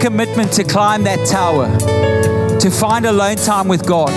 Commitment 0.02 0.52
to 0.54 0.64
climb 0.64 1.04
that 1.04 1.28
tower, 1.28 1.68
to 2.60 2.72
find 2.72 3.06
alone 3.06 3.36
time 3.36 3.68
with 3.68 3.86
God, 3.86 4.10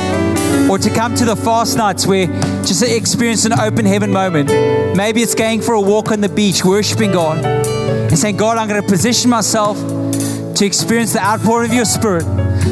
or 0.70 0.78
to 0.78 0.88
come 0.88 1.14
to 1.14 1.26
the 1.26 1.36
fast 1.36 1.76
nights 1.76 2.06
where 2.06 2.26
just 2.64 2.82
to 2.82 2.96
experience 2.96 3.44
an 3.44 3.52
open 3.52 3.84
heaven 3.84 4.10
moment. 4.10 4.48
Maybe 4.96 5.20
it's 5.20 5.34
going 5.34 5.60
for 5.60 5.74
a 5.74 5.80
walk 5.80 6.10
on 6.10 6.22
the 6.22 6.30
beach, 6.30 6.64
worshiping 6.64 7.12
God, 7.12 7.44
and 7.44 8.18
saying, 8.18 8.38
God, 8.38 8.56
I'm 8.56 8.66
going 8.66 8.80
to 8.80 8.88
position 8.88 9.28
myself 9.28 9.76
to 10.56 10.64
experience 10.64 11.12
the 11.12 11.22
outpouring 11.22 11.70
of 11.70 11.76
your 11.76 11.84
spirit 11.84 12.24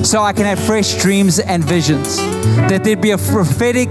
so 0.06 0.22
I 0.22 0.32
can 0.32 0.46
have 0.46 0.58
fresh 0.58 0.98
dreams 1.02 1.38
and 1.38 1.62
visions. 1.62 2.16
That 2.16 2.82
there'd 2.82 3.02
be 3.02 3.10
a 3.10 3.18
prophetic, 3.18 3.90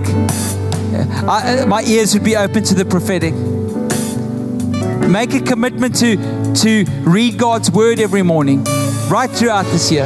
I, 1.28 1.66
my 1.68 1.84
ears 1.84 2.16
would 2.16 2.24
be 2.24 2.36
open 2.36 2.64
to 2.64 2.74
the 2.74 2.86
prophetic. 2.86 3.36
Make 5.08 5.36
a 5.36 5.42
commitment 5.42 5.96
to, 5.98 6.16
to 6.56 6.86
read 7.02 7.38
God's 7.38 7.70
word 7.70 8.00
every 8.00 8.24
morning 8.24 8.66
right 9.12 9.30
throughout 9.30 9.66
this 9.66 9.92
year 9.92 10.06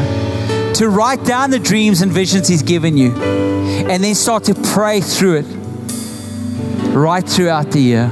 to 0.73 0.89
write 0.89 1.23
down 1.23 1.51
the 1.51 1.59
dreams 1.59 2.01
and 2.01 2.11
visions 2.11 2.47
He's 2.47 2.63
given 2.63 2.97
you 2.97 3.11
and 3.15 4.03
then 4.03 4.15
start 4.15 4.45
to 4.45 4.55
pray 4.55 4.99
through 4.99 5.37
it 5.37 5.45
right 6.95 7.23
throughout 7.23 7.69
the 7.69 7.79
year 7.79 8.07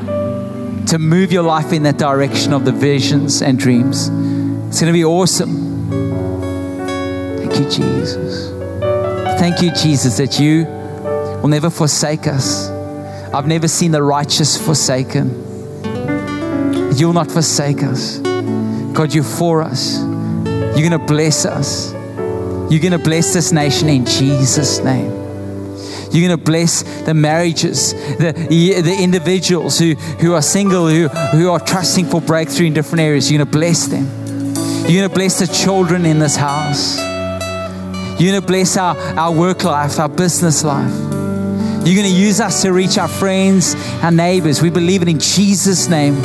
to 0.88 1.00
move 1.00 1.32
your 1.32 1.42
life 1.42 1.74
in 1.74 1.82
that 1.84 1.98
direction 1.98 2.54
of 2.54 2.64
the 2.64 2.72
visions 2.72 3.42
and 3.42 3.58
dreams. 3.58 4.10
It's 4.68 4.82
going 4.82 4.94
to 4.94 4.94
be 4.94 5.04
awesome. 5.04 5.90
Thank 7.38 7.60
you, 7.60 7.70
Jesus. 7.72 8.52
Thank 9.40 9.64
you, 9.64 9.72
Jesus, 9.72 10.18
that 10.18 10.40
you 10.40 10.66
will 11.42 11.50
never 11.50 11.72
forsake 11.72 12.28
us. 12.28 12.70
I've 13.34 13.48
never 13.48 13.68
seen 13.68 13.90
the 13.92 14.04
righteous 14.04 14.64
forsaken. 14.64 15.32
You'll 16.96 17.14
not 17.14 17.32
forsake 17.32 17.82
us. 17.82 18.20
God, 18.20 19.12
you're 19.12 19.24
for 19.24 19.64
us. 19.64 20.13
You're 20.76 20.90
going 20.90 21.00
to 21.00 21.06
bless 21.06 21.46
us. 21.46 21.94
You're 22.72 22.82
going 22.82 22.92
to 22.92 22.98
bless 22.98 23.34
this 23.34 23.52
nation 23.52 23.90
in 23.90 24.06
Jesus' 24.06 24.80
name. 24.80 25.12
You're 26.12 26.28
going 26.28 26.40
to 26.40 26.44
bless 26.44 26.84
the 27.04 27.14
marriages, 27.14 27.94
the, 27.94 28.34
the 28.34 28.98
individuals 29.00 29.80
who, 29.80 29.96
who 29.96 30.34
are 30.34 30.42
single, 30.42 30.88
who, 30.88 31.08
who 31.08 31.50
are 31.50 31.60
trusting 31.60 32.06
for 32.06 32.22
breakthrough 32.22 32.68
in 32.68 32.74
different 32.74 33.02
areas. 33.02 33.32
You're 33.32 33.40
going 33.40 33.52
to 33.52 33.58
bless 33.58 33.88
them. 33.88 34.06
You're 34.84 35.00
going 35.00 35.10
to 35.10 35.16
bless 35.16 35.40
the 35.40 35.48
children 35.48 36.06
in 36.06 36.20
this 36.20 36.36
house. 36.36 36.98
You're 38.20 38.32
going 38.32 38.42
to 38.42 38.48
bless 38.48 38.78
our, 38.78 38.96
our 39.18 39.32
work 39.32 39.64
life, 39.64 40.00
our 40.00 40.10
business 40.10 40.64
life. 40.64 40.94
You're 41.86 41.96
going 41.96 42.10
to 42.10 42.16
use 42.16 42.40
us 42.40 42.62
to 42.62 42.72
reach 42.72 42.98
our 42.98 43.08
friends, 43.08 43.76
our 44.04 44.12
neighbors. 44.12 44.62
We 44.62 44.70
believe 44.70 45.02
it 45.02 45.08
in 45.08 45.20
Jesus' 45.20 45.90
name. 45.90 46.16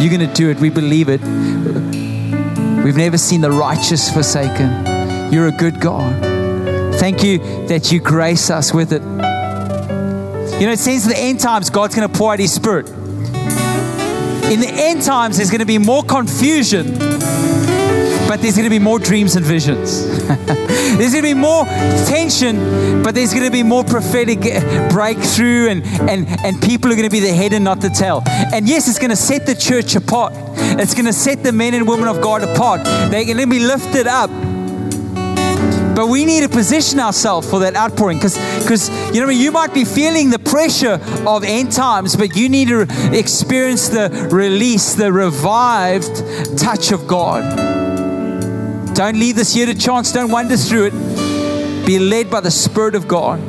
You're 0.00 0.16
going 0.16 0.28
to 0.28 0.32
do 0.34 0.50
it. 0.50 0.58
We 0.58 0.70
believe 0.70 1.08
it. 1.08 1.20
We've 2.86 2.96
never 2.96 3.18
seen 3.18 3.40
the 3.40 3.50
righteous 3.50 4.14
forsaken. 4.14 5.32
You're 5.32 5.48
a 5.48 5.50
good 5.50 5.80
God. 5.80 6.22
Thank 7.00 7.24
you 7.24 7.38
that 7.66 7.90
you 7.90 7.98
grace 7.98 8.48
us 8.48 8.72
with 8.72 8.92
it. 8.92 9.02
You 9.02 10.66
know, 10.66 10.72
it 10.72 10.78
seems 10.78 11.02
in 11.04 11.10
the 11.10 11.18
end 11.18 11.40
times, 11.40 11.68
God's 11.68 11.96
going 11.96 12.08
to 12.08 12.16
pour 12.16 12.32
out 12.32 12.38
His 12.38 12.52
Spirit. 12.52 12.88
In 12.88 14.60
the 14.60 14.70
end 14.72 15.02
times, 15.02 15.38
there's 15.38 15.50
going 15.50 15.62
to 15.62 15.66
be 15.66 15.78
more 15.78 16.04
confusion, 16.04 16.96
but 18.28 18.38
there's 18.40 18.54
going 18.54 18.62
to 18.62 18.70
be 18.70 18.78
more 18.78 19.00
dreams 19.00 19.34
and 19.34 19.44
visions. 19.44 20.06
there's 20.28 21.10
going 21.10 21.24
to 21.24 21.28
be 21.28 21.34
more 21.34 21.64
tension, 22.06 23.02
but 23.02 23.16
there's 23.16 23.32
going 23.32 23.46
to 23.46 23.50
be 23.50 23.64
more 23.64 23.82
prophetic 23.82 24.46
eh, 24.46 24.88
breakthrough, 24.90 25.70
and, 25.70 25.84
and, 26.08 26.28
and 26.44 26.62
people 26.62 26.92
are 26.92 26.94
going 26.94 27.02
to 27.02 27.10
be 27.10 27.18
the 27.18 27.34
head 27.34 27.52
and 27.52 27.64
not 27.64 27.80
the 27.80 27.90
tail. 27.90 28.22
And 28.28 28.68
yes, 28.68 28.86
it's 28.86 29.00
going 29.00 29.10
to 29.10 29.16
set 29.16 29.44
the 29.44 29.56
church 29.56 29.96
apart. 29.96 30.45
It's 30.78 30.94
going 30.94 31.06
to 31.06 31.12
set 31.12 31.42
the 31.42 31.52
men 31.52 31.74
and 31.74 31.88
women 31.88 32.08
of 32.08 32.20
God 32.20 32.42
apart. 32.42 32.84
They're 32.84 33.24
going 33.24 33.38
to 33.38 33.46
be 33.46 33.60
lifted 33.60 34.06
up 34.06 34.30
but 35.96 36.08
we 36.08 36.26
need 36.26 36.42
to 36.42 36.48
position 36.50 37.00
ourselves 37.00 37.48
for 37.48 37.60
that 37.60 37.74
outpouring 37.74 38.18
because, 38.18 38.36
because 38.62 38.90
you 39.14 39.20
know, 39.22 39.30
you 39.30 39.50
might 39.50 39.72
be 39.72 39.86
feeling 39.86 40.28
the 40.28 40.38
pressure 40.38 41.00
of 41.26 41.42
end 41.42 41.72
times, 41.72 42.14
but 42.14 42.36
you 42.36 42.50
need 42.50 42.68
to 42.68 42.86
experience 43.18 43.88
the 43.88 44.28
release, 44.30 44.94
the 44.94 45.10
revived 45.10 46.58
touch 46.58 46.92
of 46.92 47.08
God. 47.08 47.42
Don't 48.94 49.18
leave 49.18 49.36
this 49.36 49.56
year 49.56 49.64
to 49.64 49.74
chance. 49.74 50.12
Don't 50.12 50.30
wander 50.30 50.58
through 50.58 50.90
it. 50.92 51.86
Be 51.86 51.98
led 51.98 52.30
by 52.30 52.40
the 52.40 52.50
Spirit 52.50 52.94
of 52.94 53.08
God. 53.08 53.40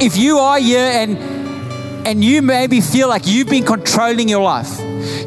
If 0.00 0.16
you 0.16 0.38
are 0.38 0.58
here 0.58 0.80
and 0.80 1.35
and 2.06 2.24
you 2.24 2.40
maybe 2.40 2.80
feel 2.80 3.08
like 3.08 3.26
you've 3.26 3.48
been 3.48 3.64
controlling 3.64 4.28
your 4.28 4.42
life, 4.42 4.78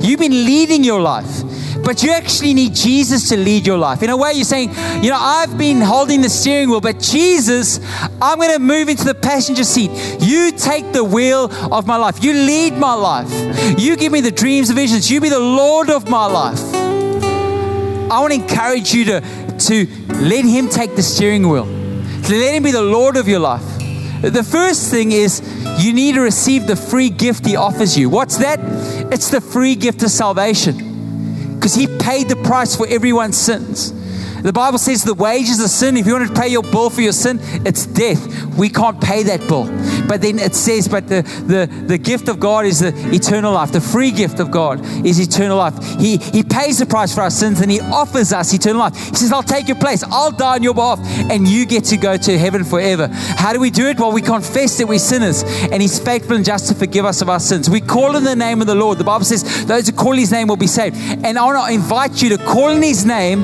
you've 0.02 0.20
been 0.20 0.46
leading 0.46 0.82
your 0.82 1.02
life, 1.02 1.44
but 1.84 2.02
you 2.02 2.12
actually 2.12 2.54
need 2.54 2.74
Jesus 2.74 3.28
to 3.30 3.36
lead 3.36 3.68
your 3.68 3.78
life. 3.78 4.02
In 4.02 4.10
a 4.10 4.16
way, 4.16 4.32
you're 4.32 4.46
saying, 4.46 4.70
you 5.04 5.10
know, 5.10 5.18
I've 5.20 5.58
been 5.58 5.82
holding 5.82 6.22
the 6.22 6.30
steering 6.30 6.70
wheel, 6.70 6.80
but 6.80 7.00
Jesus, 7.00 7.82
I'm 8.22 8.38
going 8.38 8.54
to 8.54 8.60
move 8.60 8.88
into 8.88 9.04
the 9.04 9.14
passenger 9.14 9.66
seat. 9.66 9.92
You 10.22 10.54
take 10.54 10.94
the 10.94 11.04
wheel 11.04 11.52
of 11.74 11.86
my 11.86 11.98
life. 11.98 12.24
You 12.24 12.32
lead 12.32 12.78
my 12.78 12.94
life. 12.94 13.30
You 13.78 13.98
give 13.98 14.14
me 14.14 14.22
the 14.22 14.32
dreams, 14.32 14.70
the 14.70 14.74
visions. 14.74 15.12
You 15.12 15.20
be 15.20 15.30
the 15.30 15.38
Lord 15.38 15.90
of 15.90 16.10
my 16.10 16.28
life. 16.28 16.62
I 18.10 18.22
want 18.22 18.34
to 18.34 18.40
encourage 18.40 18.94
you 18.94 19.04
to, 19.06 19.22
to 19.58 19.86
let 20.14 20.46
Him 20.46 20.70
take 20.70 20.96
the 20.96 21.04
steering 21.04 21.50
wheel, 21.50 21.66
to 21.66 22.34
let 22.40 22.54
Him 22.54 22.64
be 22.64 22.72
the 22.72 22.82
Lord 22.82 23.18
of 23.18 23.28
your 23.28 23.40
life. 23.40 23.66
The 24.22 24.44
first 24.44 24.92
thing 24.92 25.14
is 25.14 25.42
you 25.82 25.94
need 25.94 26.16
to 26.16 26.22
receive 26.22 26.68
the 26.68 26.76
free 26.76 27.10
gift 27.10 27.46
He 27.46 27.56
offers 27.56 27.98
you. 27.98 28.10
What's 28.10 28.38
that? 28.38 28.60
It's 29.12 29.30
the 29.30 29.42
free 29.42 29.76
gift 29.76 30.04
of 30.04 30.12
salvation 30.12 31.56
because 31.56 31.76
he 31.76 31.88
paid 32.00 32.30
the 32.30 32.38
price 32.38 32.76
for 32.76 32.88
everyone's 32.88 33.38
sins. 33.38 33.92
The 34.42 34.54
Bible 34.54 34.78
says 34.78 35.04
the 35.04 35.14
wages 35.14 35.62
of 35.62 35.70
sin, 35.70 35.98
if 35.98 36.08
you 36.08 36.14
want 36.14 36.28
to 36.28 36.40
pay 36.40 36.48
your 36.48 36.64
bill 36.64 36.90
for 36.90 37.02
your 37.02 37.14
sin, 37.14 37.40
it's 37.66 37.86
death. 37.86 38.46
We 38.58 38.70
can't 38.70 39.00
pay 39.02 39.24
that 39.24 39.40
bill. 39.48 39.66
But 40.08 40.22
then 40.22 40.40
it 40.40 40.56
says, 40.56 40.88
but 40.88 41.08
the, 41.08 41.22
the, 41.46 41.68
the 41.86 41.98
gift 41.98 42.30
of 42.30 42.40
God 42.40 42.66
is 42.66 42.80
the 42.80 42.94
eternal 43.14 43.54
life. 43.54 43.72
The 43.72 43.82
free 43.82 44.12
gift 44.12 44.40
of 44.40 44.52
God 44.52 44.84
is 45.06 45.20
eternal 45.20 45.58
life. 45.58 45.76
He, 46.00 46.18
he 46.18 46.44
pays 46.44 46.80
the 46.80 46.86
price 46.86 47.14
for 47.14 47.22
our 47.22 47.30
sins 47.30 47.62
and 47.62 47.70
He 47.70 47.80
offers 47.80 48.34
us 48.34 48.54
eternal 48.54 48.80
life. 48.80 48.96
He 48.96 49.16
says, 49.16 49.32
I'll 49.32 49.44
take 49.44 49.68
your 49.68 49.78
place, 49.78 50.04
I'll 50.04 50.32
die 50.32 50.56
on 50.56 50.64
your 50.64 50.74
behalf, 50.74 51.00
and 51.30 51.48
you 51.48 51.66
get 51.66 51.84
to 51.86 51.98
go 51.98 52.18
to 52.18 52.38
heaven 52.38 52.64
forever. 52.64 53.08
How 53.08 53.54
do 53.54 53.60
we 53.60 53.70
do 53.70 53.88
it? 53.88 54.00
Well, 54.00 54.12
we 54.12 54.22
confess 54.22 54.78
that 54.78 54.88
we're 54.88 55.00
sinners, 55.00 55.44
and 55.44 55.82
He's 55.82 56.00
faithful 56.00 56.36
and 56.36 56.46
just 56.46 56.68
to 56.70 56.76
forgive 56.76 57.06
us 57.06 57.22
of 57.22 57.30
our 57.30 57.40
sins. 57.40 57.70
We 57.70 57.82
call 57.82 58.16
in 58.16 58.24
the 58.24 58.36
name 58.36 58.62
of 58.62 58.68
the 58.68 58.76
Lord. 58.76 58.98
The 58.98 59.04
Bible 59.04 59.26
says, 59.26 59.66
those 59.66 59.88
who 59.88 59.94
call 59.94 60.14
His 60.14 60.32
name 60.32 60.48
will 60.48 60.58
be 60.58 60.68
saved. 60.68 60.96
And 60.98 61.38
I 61.38 61.46
want 61.46 61.68
to 61.68 61.74
invite 61.74 62.22
you 62.22 62.30
to 62.30 62.38
call 62.38 62.70
in 62.70 62.82
His 62.82 63.06
name 63.06 63.44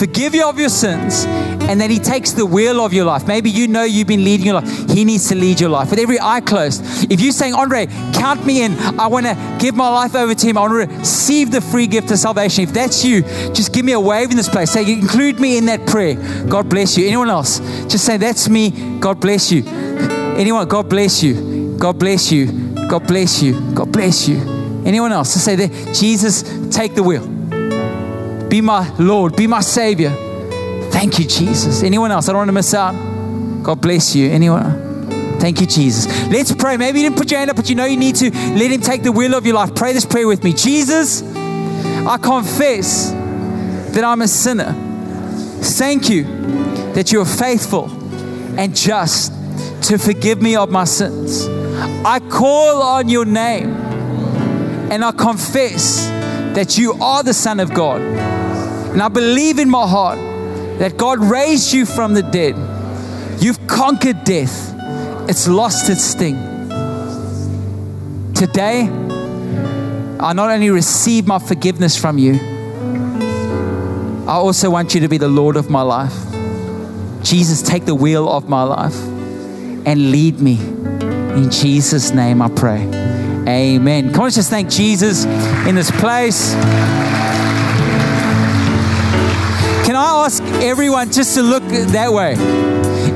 forgive 0.00 0.34
you 0.34 0.48
of 0.48 0.58
your 0.58 0.70
sins, 0.70 1.26
and 1.68 1.78
then 1.78 1.90
He 1.90 1.98
takes 1.98 2.32
the 2.32 2.46
wheel 2.46 2.80
of 2.80 2.94
your 2.94 3.04
life. 3.04 3.26
Maybe 3.28 3.50
you 3.50 3.68
know 3.68 3.84
you've 3.84 4.08
been 4.08 4.24
leading 4.24 4.46
your 4.46 4.54
life. 4.54 4.88
He 4.88 5.04
needs 5.04 5.28
to 5.28 5.34
lead 5.34 5.60
your 5.60 5.68
life. 5.68 5.90
With 5.90 5.98
every 5.98 6.18
eye 6.18 6.40
closed, 6.40 6.82
if 7.12 7.20
you're 7.20 7.32
saying, 7.32 7.52
Andre, 7.52 7.86
count 8.14 8.46
me 8.46 8.62
in, 8.62 8.72
I 8.98 9.08
want 9.08 9.26
to 9.26 9.56
give 9.60 9.76
my 9.76 9.90
life 9.90 10.14
over 10.14 10.34
to 10.34 10.46
Him, 10.46 10.56
I 10.56 10.62
want 10.62 10.90
to 10.90 10.96
receive 10.96 11.50
the 11.50 11.60
free 11.60 11.86
gift 11.86 12.10
of 12.10 12.18
salvation. 12.18 12.64
If 12.64 12.72
that's 12.72 13.04
you, 13.04 13.20
just 13.52 13.74
give 13.74 13.84
me 13.84 13.92
a 13.92 14.00
wave 14.00 14.30
in 14.30 14.38
this 14.38 14.48
place. 14.48 14.70
Say, 14.70 14.90
include 14.90 15.38
me 15.38 15.58
in 15.58 15.66
that 15.66 15.86
prayer. 15.86 16.14
God 16.48 16.70
bless 16.70 16.96
you. 16.96 17.06
Anyone 17.06 17.28
else? 17.28 17.58
Just 17.86 18.06
say, 18.06 18.16
that's 18.16 18.48
me. 18.48 18.98
God 19.00 19.20
bless 19.20 19.52
you. 19.52 19.64
Anyone? 19.66 20.66
God 20.66 20.88
bless 20.88 21.22
you. 21.22 21.76
God 21.78 21.98
bless 21.98 22.32
you. 22.32 22.46
God 22.88 23.06
bless 23.06 23.42
you. 23.42 23.74
God 23.74 23.92
bless 23.92 24.26
you. 24.26 24.38
Anyone 24.86 25.12
else? 25.12 25.34
Just 25.34 25.44
say 25.44 25.56
that 25.56 25.94
Jesus, 25.94 26.42
take 26.74 26.94
the 26.94 27.02
wheel. 27.02 27.39
Be 28.50 28.60
my 28.60 28.92
Lord, 28.98 29.36
be 29.36 29.46
my 29.46 29.60
Savior. 29.60 30.10
Thank 30.90 31.20
you, 31.20 31.24
Jesus. 31.24 31.84
Anyone 31.84 32.10
else? 32.10 32.28
I 32.28 32.32
don't 32.32 32.40
want 32.40 32.48
to 32.48 32.52
miss 32.52 32.74
out. 32.74 32.92
God 33.62 33.80
bless 33.80 34.16
you. 34.16 34.28
Anyone? 34.28 35.08
Thank 35.38 35.60
you, 35.60 35.66
Jesus. 35.66 36.06
Let's 36.28 36.52
pray. 36.52 36.76
Maybe 36.76 37.00
you 37.00 37.08
didn't 37.08 37.16
put 37.16 37.30
your 37.30 37.38
hand 37.38 37.50
up, 37.50 37.56
but 37.56 37.70
you 37.70 37.76
know 37.76 37.84
you 37.84 37.96
need 37.96 38.16
to 38.16 38.30
let 38.30 38.72
Him 38.72 38.80
take 38.80 39.04
the 39.04 39.12
wheel 39.12 39.34
of 39.34 39.46
your 39.46 39.54
life. 39.54 39.74
Pray 39.74 39.92
this 39.92 40.04
prayer 40.04 40.26
with 40.26 40.42
me. 40.42 40.52
Jesus, 40.52 41.22
I 41.22 42.18
confess 42.20 43.12
that 43.92 44.02
I'm 44.02 44.20
a 44.20 44.28
sinner. 44.28 44.72
Thank 45.62 46.10
you 46.10 46.24
that 46.94 47.12
you're 47.12 47.24
faithful 47.24 47.88
and 48.58 48.74
just 48.74 49.32
to 49.84 49.96
forgive 49.96 50.42
me 50.42 50.56
of 50.56 50.70
my 50.70 50.84
sins. 50.84 51.46
I 52.04 52.18
call 52.18 52.82
on 52.82 53.08
your 53.08 53.24
name 53.24 53.70
and 54.90 55.04
I 55.04 55.12
confess 55.12 56.06
that 56.54 56.76
you 56.76 56.94
are 56.94 57.22
the 57.22 57.32
Son 57.32 57.60
of 57.60 57.72
God 57.72 58.00
and 58.92 59.02
I 59.02 59.08
believe 59.08 59.58
in 59.58 59.70
my 59.70 59.86
heart 59.86 60.18
that 60.78 60.96
God 60.96 61.18
raised 61.20 61.72
you 61.72 61.86
from 61.86 62.14
the 62.14 62.22
dead. 62.22 62.56
You've 63.40 63.66
conquered 63.66 64.24
death, 64.24 64.74
it's 65.28 65.46
lost 65.46 65.88
its 65.88 66.02
sting. 66.02 66.36
Today, 68.34 68.88
I 70.18 70.32
not 70.32 70.50
only 70.50 70.70
receive 70.70 71.26
my 71.26 71.38
forgiveness 71.38 71.96
from 71.96 72.18
you, 72.18 72.34
I 74.26 74.34
also 74.34 74.70
want 74.70 74.94
you 74.94 75.00
to 75.00 75.08
be 75.08 75.18
the 75.18 75.28
Lord 75.28 75.56
of 75.56 75.70
my 75.70 75.82
life. 75.82 76.14
Jesus, 77.22 77.62
take 77.62 77.84
the 77.84 77.94
wheel 77.94 78.28
of 78.28 78.48
my 78.48 78.62
life 78.62 78.96
and 79.86 80.10
lead 80.10 80.40
me. 80.40 80.58
In 80.60 81.50
Jesus' 81.50 82.12
name 82.12 82.42
I 82.42 82.48
pray. 82.48 82.82
Amen. 83.48 84.10
Come 84.10 84.20
on, 84.20 84.24
let's 84.24 84.36
just 84.36 84.50
thank 84.50 84.68
Jesus 84.68 85.24
in 85.66 85.74
this 85.74 85.90
place. 85.90 86.54
Can 89.90 89.96
I 89.96 90.24
ask 90.24 90.40
everyone 90.62 91.10
just 91.10 91.34
to 91.34 91.42
look 91.42 91.64
that 91.64 92.12
way? 92.12 92.36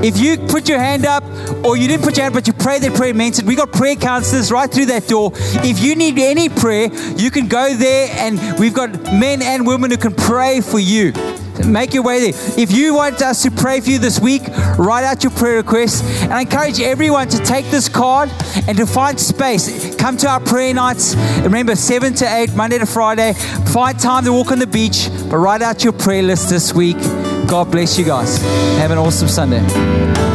If 0.04 0.18
you 0.18 0.36
put 0.36 0.68
your 0.68 0.80
hand 0.80 1.06
up 1.06 1.22
or 1.64 1.76
you 1.76 1.86
didn't 1.86 2.02
put 2.02 2.16
your 2.16 2.24
hand, 2.24 2.34
but 2.34 2.48
you 2.48 2.52
prayed 2.52 2.82
that 2.82 2.94
prayer 2.94 3.14
mentioned, 3.14 3.46
we 3.46 3.54
got 3.54 3.70
prayer 3.70 3.94
counselors 3.94 4.50
right 4.50 4.68
through 4.68 4.86
that 4.86 5.06
door. 5.06 5.30
If 5.62 5.78
you 5.78 5.94
need 5.94 6.18
any 6.18 6.48
prayer, 6.48 6.92
you 7.16 7.30
can 7.30 7.46
go 7.46 7.72
there 7.74 8.08
and 8.18 8.58
we've 8.58 8.74
got 8.74 8.90
men 9.04 9.40
and 9.40 9.64
women 9.64 9.92
who 9.92 9.96
can 9.96 10.14
pray 10.14 10.60
for 10.60 10.80
you. 10.80 11.12
Make 11.64 11.94
your 11.94 12.02
way 12.02 12.32
there. 12.32 12.58
If 12.58 12.72
you 12.72 12.94
want 12.94 13.22
us 13.22 13.44
to 13.44 13.52
pray 13.52 13.80
for 13.80 13.90
you 13.90 14.00
this 14.00 14.18
week, 14.18 14.42
write 14.76 15.04
out 15.04 15.22
your 15.22 15.30
prayer 15.30 15.58
requests. 15.58 16.02
And 16.24 16.32
I 16.32 16.40
encourage 16.40 16.80
everyone 16.80 17.28
to 17.28 17.38
take 17.38 17.66
this 17.66 17.88
card 17.88 18.30
and 18.66 18.76
to 18.78 18.86
find 18.86 19.20
space. 19.20 19.93
Come 20.04 20.18
to 20.18 20.28
our 20.28 20.40
prayer 20.40 20.74
nights. 20.74 21.16
Remember, 21.44 21.74
7 21.74 22.12
to 22.16 22.26
8, 22.26 22.54
Monday 22.54 22.76
to 22.76 22.84
Friday. 22.84 23.32
Find 23.72 23.98
time 23.98 24.26
to 24.26 24.34
walk 24.34 24.52
on 24.52 24.58
the 24.58 24.66
beach, 24.66 25.08
but 25.30 25.38
write 25.38 25.62
out 25.62 25.82
your 25.82 25.94
prayer 25.94 26.22
list 26.22 26.50
this 26.50 26.74
week. 26.74 26.98
God 27.48 27.70
bless 27.70 27.98
you 27.98 28.04
guys. 28.04 28.36
Have 28.76 28.90
an 28.90 28.98
awesome 28.98 29.28
Sunday. 29.28 30.33